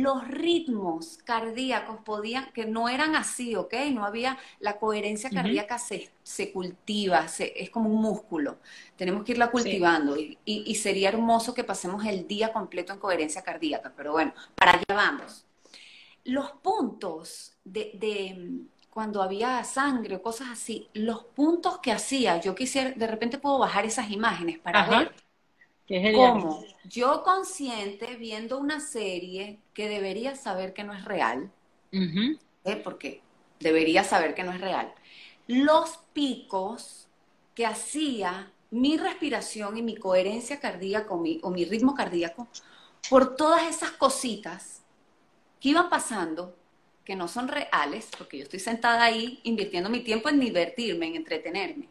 [0.00, 3.74] los ritmos cardíacos podían, que no eran así, ¿ok?
[3.92, 8.58] No había, la coherencia cardíaca se, se, cultiva, es como un músculo.
[8.96, 13.92] Tenemos que irla cultivando y, sería hermoso que pasemos el día completo en coherencia cardíaca,
[13.96, 15.44] pero bueno, para allá vamos.
[16.24, 22.90] Los puntos de, cuando había sangre o cosas así, los puntos que hacía, yo quisiera,
[22.92, 25.14] de repente puedo bajar esas imágenes para ver
[26.14, 26.64] ¿Cómo?
[26.84, 31.50] Yo consciente viendo una serie que debería saber que no es real,
[31.92, 32.76] ¿eh?
[32.82, 33.20] porque
[33.60, 34.92] debería saber que no es real,
[35.46, 37.08] los picos
[37.54, 42.48] que hacía mi respiración y mi coherencia cardíaca o mi, o mi ritmo cardíaco
[43.10, 44.82] por todas esas cositas
[45.60, 46.56] que iban pasando
[47.04, 51.16] que no son reales, porque yo estoy sentada ahí invirtiendo mi tiempo en divertirme, en
[51.16, 51.88] entretenerme.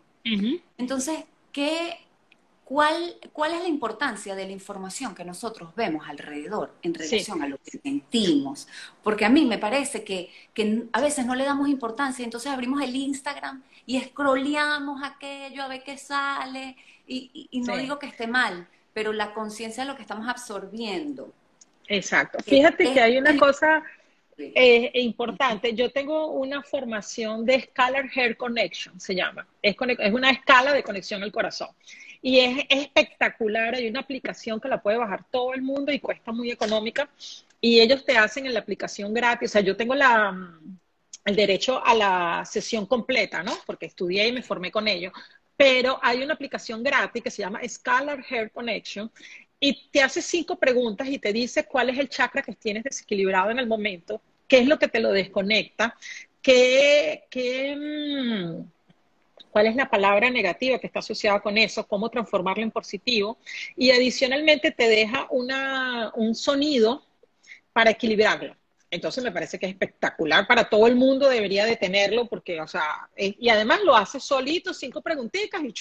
[0.78, 1.98] Entonces, ¿qué
[2.72, 7.48] ¿Cuál, ¿Cuál es la importancia de la información que nosotros vemos alrededor en relación a
[7.50, 8.66] lo que sentimos?
[9.04, 12.82] Porque a mí me parece que, que, a veces no le damos importancia, entonces abrimos
[12.82, 18.26] el Instagram y scrolleamos aquello a ver qué sale, y, y, no digo que esté
[18.26, 21.34] mal, pero la conciencia de lo que estamos absorbiendo.
[21.90, 22.38] Exacto.
[22.42, 23.84] Fíjate que hay una cosa
[24.56, 25.74] eh, importante.
[25.74, 29.48] Yo tengo una formación de Scalar Hair Connection, se llama.
[29.62, 31.70] Es, es una escala de conexión al corazón.
[32.22, 36.32] Y es, espectacular, hay una aplicación que la puede bajar todo el mundo y cuesta
[36.32, 37.10] muy económica.
[37.60, 39.50] Y ellos te hacen en la aplicación gratis.
[39.50, 40.80] O sea, yo tengo la, mm,
[41.26, 43.54] el derecho a la sesión completa, ¿no?
[43.66, 45.14] Porque estudié y me formé con ellos.
[45.56, 49.12] Pero hay una aplicación gratis que se llama Scalar Hair Connection
[49.64, 53.52] y te hace cinco preguntas y te dice cuál es el chakra que tienes desequilibrado
[53.52, 55.96] en el momento, qué es lo que te lo desconecta,
[56.42, 58.72] qué, qué, mm,
[59.52, 63.38] cuál es la palabra negativa que está asociada con eso, cómo transformarlo en positivo.
[63.76, 67.06] Y adicionalmente te deja una, un sonido
[67.74, 68.56] para equilibrarlo.
[68.90, 72.68] Entonces me parece que es espectacular para todo el mundo, debería de tenerlo porque, o
[72.68, 75.74] sea, y además lo hace solito, cinco preguntitas y,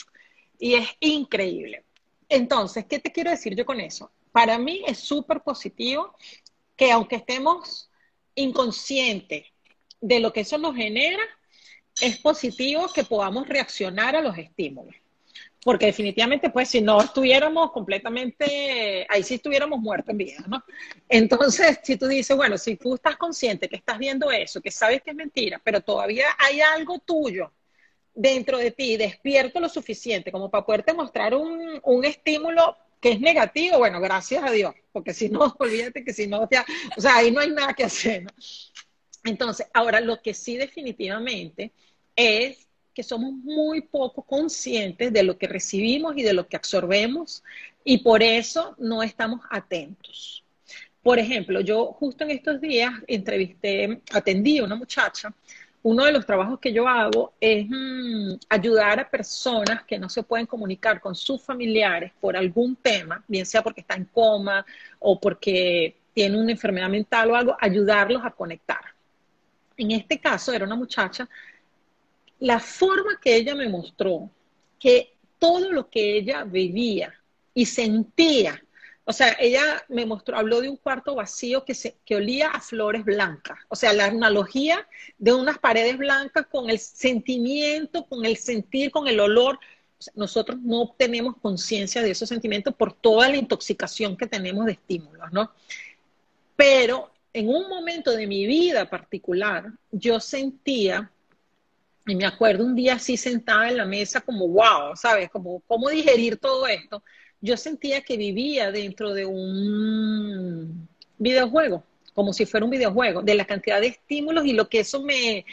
[0.60, 1.84] y es increíble.
[2.28, 4.12] Entonces, ¿qué te quiero decir yo con eso?
[4.30, 6.14] Para mí es súper positivo
[6.76, 7.89] que aunque estemos
[8.34, 9.46] inconscientes
[10.00, 11.22] de lo que eso nos genera,
[12.00, 14.94] es positivo que podamos reaccionar a los estímulos.
[15.62, 20.64] Porque definitivamente, pues, si no estuviéramos completamente, ahí sí estuviéramos muertos en vida, ¿no?
[21.06, 25.02] Entonces, si tú dices, bueno, si tú estás consciente que estás viendo eso, que sabes
[25.02, 27.52] que es mentira, pero todavía hay algo tuyo
[28.14, 33.20] dentro de ti, despierto lo suficiente como para poderte mostrar un, un estímulo que es
[33.20, 36.64] negativo, bueno, gracias a Dios, porque si no, olvídate que si no, ya,
[36.96, 38.30] o sea, ahí no hay nada que hacer, ¿no?
[39.24, 41.72] Entonces, ahora lo que sí definitivamente
[42.16, 47.42] es que somos muy poco conscientes de lo que recibimos y de lo que absorbemos
[47.84, 50.44] y por eso no estamos atentos.
[51.02, 55.32] Por ejemplo, yo justo en estos días entrevisté, atendí a una muchacha.
[55.82, 60.22] Uno de los trabajos que yo hago es mm, ayudar a personas que no se
[60.22, 64.64] pueden comunicar con sus familiares por algún tema, bien sea porque está en coma
[64.98, 68.80] o porque tiene una enfermedad mental o algo, ayudarlos a conectar.
[69.76, 71.28] En este caso era una muchacha
[72.40, 74.30] la forma que ella me mostró,
[74.78, 77.14] que todo lo que ella vivía
[77.54, 78.62] y sentía,
[79.10, 82.60] o sea, ella me mostró, habló de un cuarto vacío que, se, que olía a
[82.60, 84.86] flores blancas, o sea, la analogía
[85.18, 89.58] de unas paredes blancas con el sentimiento, con el sentir, con el olor,
[90.14, 95.32] nosotros no tenemos conciencia de esos sentimientos por toda la intoxicación que tenemos de estímulos,
[95.32, 95.50] ¿no?
[96.54, 101.10] Pero en un momento de mi vida particular, yo sentía,
[102.06, 105.30] y me acuerdo un día así sentada en la mesa como, wow, ¿sabes?
[105.30, 107.02] Como, ¿cómo digerir todo esto?
[107.40, 110.88] Yo sentía que vivía dentro de un
[111.18, 111.84] videojuego,
[112.14, 115.44] como si fuera un videojuego, de la cantidad de estímulos y lo que eso me,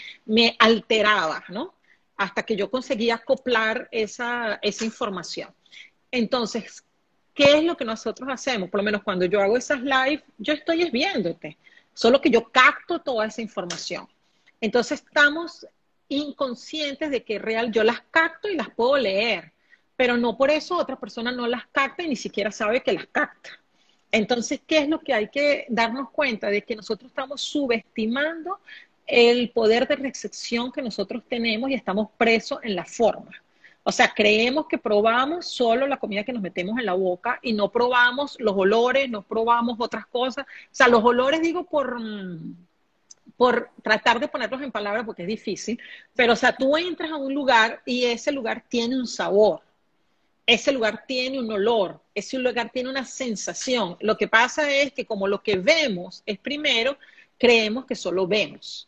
[0.59, 1.75] alteraba, ¿no?
[2.17, 5.49] Hasta que yo conseguía acoplar esa, esa información.
[6.11, 6.83] Entonces,
[7.33, 8.69] ¿qué es lo que nosotros hacemos?
[8.69, 11.57] Por lo menos cuando yo hago esas live, yo estoy viéndote,
[11.93, 14.07] solo que yo capto toda esa información.
[14.59, 15.65] Entonces estamos
[16.09, 19.51] inconscientes de que real yo las capto y las puedo leer,
[19.97, 23.07] pero no por eso otra persona no las capta y ni siquiera sabe que las
[23.07, 23.49] capta.
[24.11, 26.47] Entonces, ¿qué es lo que hay que darnos cuenta?
[26.49, 28.59] De que nosotros estamos subestimando
[29.05, 33.31] el poder de recepción que nosotros tenemos y estamos presos en la forma.
[33.83, 37.53] O sea, creemos que probamos solo la comida que nos metemos en la boca y
[37.53, 40.45] no probamos los olores, no probamos otras cosas.
[40.45, 41.97] O sea, los olores digo por,
[43.37, 45.79] por tratar de ponerlos en palabras porque es difícil,
[46.15, 49.61] pero o sea, tú entras a un lugar y ese lugar tiene un sabor,
[50.47, 53.97] ese lugar tiene un olor, ese lugar tiene una sensación.
[53.99, 56.97] Lo que pasa es que como lo que vemos es primero,
[57.37, 58.87] creemos que solo vemos.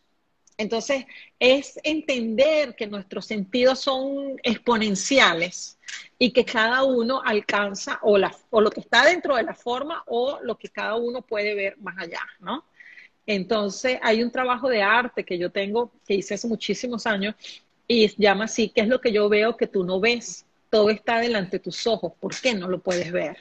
[0.58, 1.06] Entonces,
[1.38, 5.78] es entender que nuestros sentidos son exponenciales
[6.18, 10.58] y que cada uno alcanza o, lo que está dentro de la forma o lo
[10.58, 12.66] que cada uno puede ver más allá, ¿no?
[13.26, 17.36] Entonces, hay un trabajo de arte que yo tengo, que hice hace muchísimos años,
[17.88, 20.46] y llama así, ¿qué es lo que yo veo que tú no ves?
[20.70, 23.38] Todo está delante de tus ojos, ¿por qué no lo puedes ver?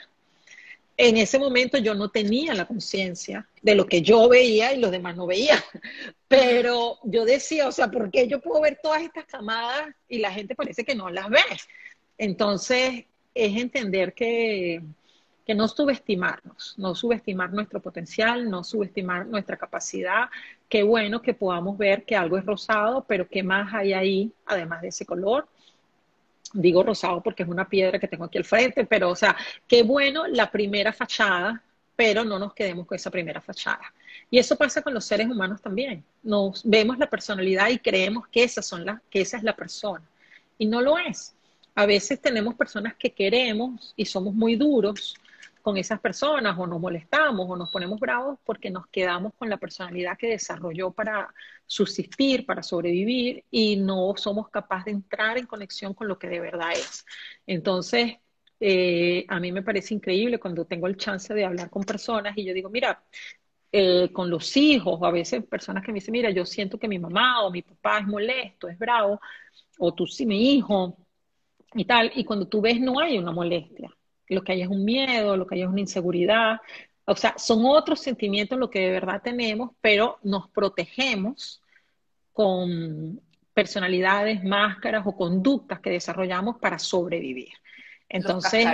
[0.98, 4.90] en ese momento yo no tenía la conciencia de lo que yo veía y los
[4.90, 5.60] demás no veían.
[6.28, 10.32] Pero yo decía, o sea, ¿por qué yo puedo ver todas estas camadas y la
[10.32, 11.40] gente parece que no las ve?
[12.18, 14.82] Entonces, es entender que,
[15.46, 20.28] que no subestimarnos, no subestimar nuestro potencial, no subestimar nuestra capacidad.
[20.68, 24.82] Qué bueno que podamos ver que algo es rosado, pero ¿qué más hay ahí además
[24.82, 25.46] de ese color?
[26.52, 29.36] Digo rosado porque es una piedra que tengo aquí al frente, pero o sea,
[29.66, 31.62] qué bueno la primera fachada,
[31.96, 33.92] pero no nos quedemos con esa primera fachada.
[34.30, 36.04] Y eso pasa con los seres humanos también.
[36.22, 40.04] Nos vemos la personalidad y creemos que, esas son las, que esa es la persona.
[40.58, 41.34] Y no lo es.
[41.74, 45.14] A veces tenemos personas que queremos y somos muy duros
[45.68, 49.58] con esas personas o nos molestamos o nos ponemos bravos porque nos quedamos con la
[49.58, 51.28] personalidad que desarrolló para
[51.66, 56.40] subsistir, para sobrevivir y no somos capaces de entrar en conexión con lo que de
[56.40, 57.04] verdad es.
[57.46, 58.16] Entonces,
[58.58, 62.46] eh, a mí me parece increíble cuando tengo el chance de hablar con personas y
[62.46, 63.04] yo digo, mira,
[63.70, 66.98] eh, con los hijos, a veces personas que me dicen, mira, yo siento que mi
[66.98, 69.20] mamá o mi papá es molesto, es bravo,
[69.78, 70.96] o tú sí, mi hijo,
[71.74, 73.94] y tal, y cuando tú ves no hay una molestia,
[74.28, 76.58] lo que hay es un miedo, lo que hay es una inseguridad.
[77.04, 81.62] O sea, son otros sentimientos lo que de verdad tenemos, pero nos protegemos
[82.32, 83.20] con
[83.54, 87.48] personalidades, máscaras o conductas que desarrollamos para sobrevivir.
[88.08, 88.66] Entonces,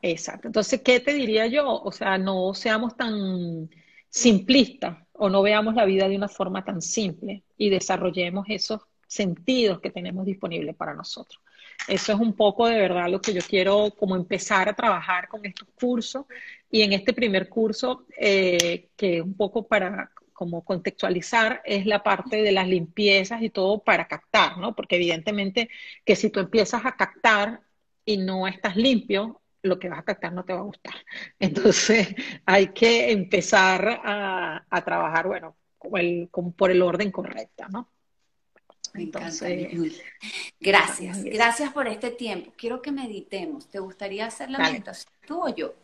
[0.00, 0.48] exacto.
[0.48, 1.82] Entonces, ¿qué te diría yo?
[1.82, 3.68] O sea, no seamos tan
[4.08, 9.80] simplistas o no veamos la vida de una forma tan simple y desarrollemos esos sentidos
[9.80, 11.40] que tenemos disponibles para nosotros.
[11.88, 15.44] Eso es un poco de verdad lo que yo quiero como empezar a trabajar con
[15.44, 16.26] estos cursos
[16.70, 22.42] y en este primer curso, eh, que un poco para como contextualizar, es la parte
[22.42, 24.74] de las limpiezas y todo para captar, ¿no?
[24.74, 25.70] Porque evidentemente
[26.04, 27.60] que si tú empiezas a captar
[28.04, 30.94] y no estás limpio, lo que vas a captar no te va a gustar.
[31.38, 32.14] Entonces
[32.44, 35.56] hay que empezar a, a trabajar, bueno,
[36.56, 37.88] por el orden correcto, ¿no?
[40.60, 42.52] Gracias, gracias por este tiempo.
[42.56, 43.68] Quiero que meditemos.
[43.68, 45.74] ¿Te gustaría hacer la meditación tú o yo?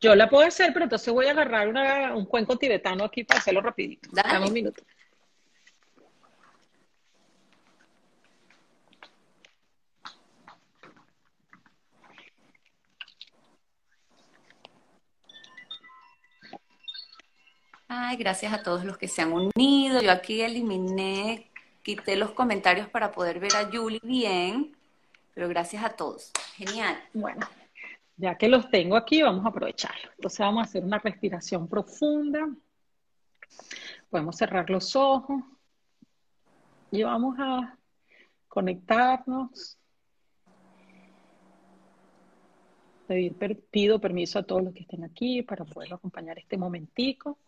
[0.00, 3.60] Yo la puedo hacer, pero entonces voy a agarrar un cuenco tibetano aquí para hacerlo
[3.60, 4.08] rapidito.
[4.12, 4.82] Dame un minuto.
[17.92, 20.00] Ay, gracias a todos los que se han unido.
[20.00, 21.49] Yo aquí eliminé
[21.82, 24.76] quité los comentarios para poder ver a Julie bien,
[25.34, 26.32] pero gracias a todos.
[26.56, 26.98] Genial.
[27.14, 27.46] Bueno,
[28.20, 30.10] ya que los tengo aquí, vamos a aprovecharlo.
[30.16, 32.48] Entonces vamos a hacer una respiración profunda.
[34.10, 35.42] Podemos cerrar los ojos
[36.90, 37.78] y vamos a
[38.48, 39.78] conectarnos.
[43.70, 47.38] pido permiso a todos los que estén aquí para poder acompañar este momentico.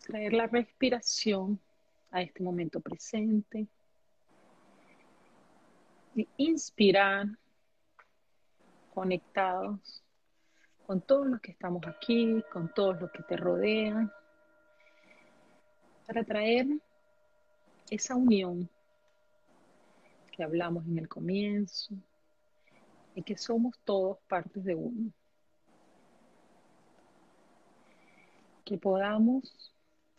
[0.00, 1.60] Traer la respiración
[2.10, 3.66] a este momento presente
[6.14, 7.26] y inspirar
[8.92, 10.02] conectados
[10.86, 14.12] con todos los que estamos aquí, con todos los que te rodean,
[16.06, 16.66] para traer
[17.88, 18.68] esa unión
[20.32, 21.94] que hablamos en el comienzo
[23.14, 25.12] y que somos todos partes de uno.
[28.64, 29.72] Que podamos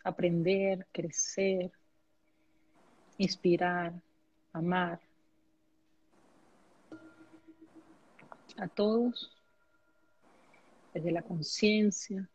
[0.04, 1.70] aprender, crecer,
[3.18, 3.92] inspirar,
[4.52, 5.00] amar
[8.56, 9.30] a todos
[10.92, 12.28] desde la conciencia,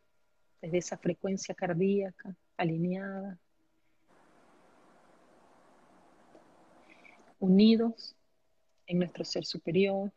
[0.60, 3.38] desde esa frecuencia cardíaca alineada,
[7.38, 8.16] unidos
[8.86, 10.10] en nuestro ser superior,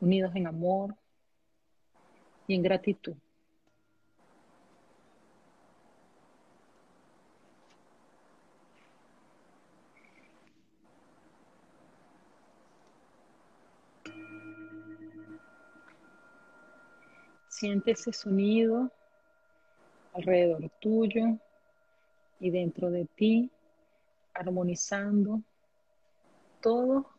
[0.00, 0.94] unidos en amor
[2.46, 3.16] y en gratitud.
[17.60, 18.90] Siente ese sonido
[20.14, 21.38] alrededor tuyo
[22.40, 23.50] y dentro de ti,
[24.32, 25.42] armonizando
[26.62, 27.10] todo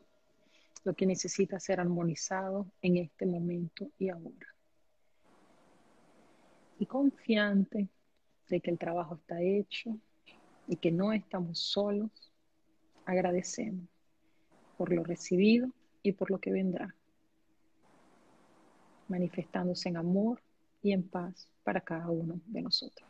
[0.84, 4.56] lo que necesita ser armonizado en este momento y ahora.
[6.80, 7.88] Y confiante
[8.50, 9.96] de que el trabajo está hecho
[10.68, 12.34] y que no estamos solos,
[13.06, 13.88] agradecemos
[14.76, 15.70] por lo recibido
[16.02, 16.96] y por lo que vendrá
[19.12, 20.41] manifestándose en amor
[20.82, 23.07] y en paz para cada uno de nosotros.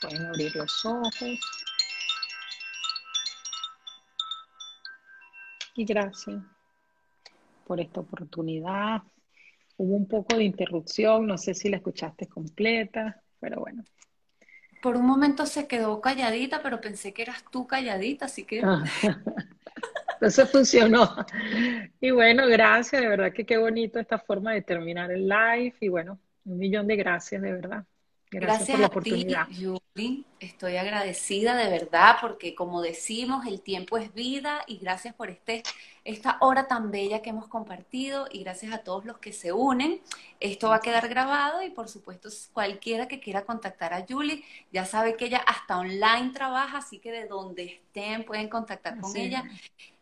[0.00, 1.38] Pueden abrir los ojos.
[5.76, 6.59] Y gracias
[7.70, 9.00] por esta oportunidad.
[9.76, 13.84] Hubo un poco de interrupción, no sé si la escuchaste completa, pero bueno.
[14.82, 18.60] Por un momento se quedó calladita, pero pensé que eras tú calladita, así que...
[18.64, 18.82] Ah.
[20.14, 21.14] Entonces funcionó.
[22.00, 25.74] Y bueno, gracias, de verdad que qué bonito esta forma de terminar el live.
[25.78, 27.84] Y bueno, un millón de gracias, de verdad.
[28.30, 29.48] Gracias, por la oportunidad.
[29.92, 35.30] Ti, Estoy agradecida de verdad porque como decimos, el tiempo es vida y gracias por
[35.30, 35.64] este,
[36.04, 40.00] esta hora tan bella que hemos compartido y gracias a todos los que se unen.
[40.38, 44.84] Esto va a quedar grabado y por supuesto cualquiera que quiera contactar a Julie ya
[44.84, 49.42] sabe que ella hasta online trabaja, así que de donde estén pueden contactar con ella.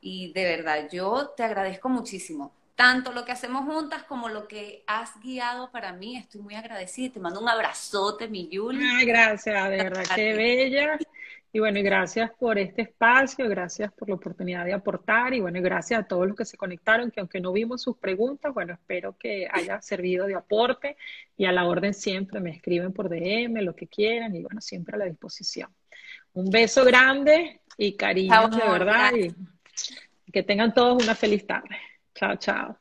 [0.03, 4.85] Y de verdad, yo te agradezco muchísimo tanto lo que hacemos juntas como lo que
[4.87, 6.17] has guiado para mí.
[6.17, 7.13] Estoy muy agradecida.
[7.13, 8.81] Te mando un abrazote, mi Yuli.
[8.81, 10.97] Ay, gracias, de verdad, qué bella.
[11.53, 15.59] Y bueno, y gracias por este espacio, gracias por la oportunidad de aportar y bueno,
[15.59, 18.75] y gracias a todos los que se conectaron, que aunque no vimos sus preguntas, bueno,
[18.75, 20.97] espero que haya servido de aporte
[21.37, 24.95] y a la orden siempre me escriben por DM, lo que quieran y bueno, siempre
[24.95, 25.69] a la disposición.
[26.33, 31.77] Un beso grande y cariño de verdad y que tengan todos una feliz tarde.
[32.19, 32.77] Tchau, tchau.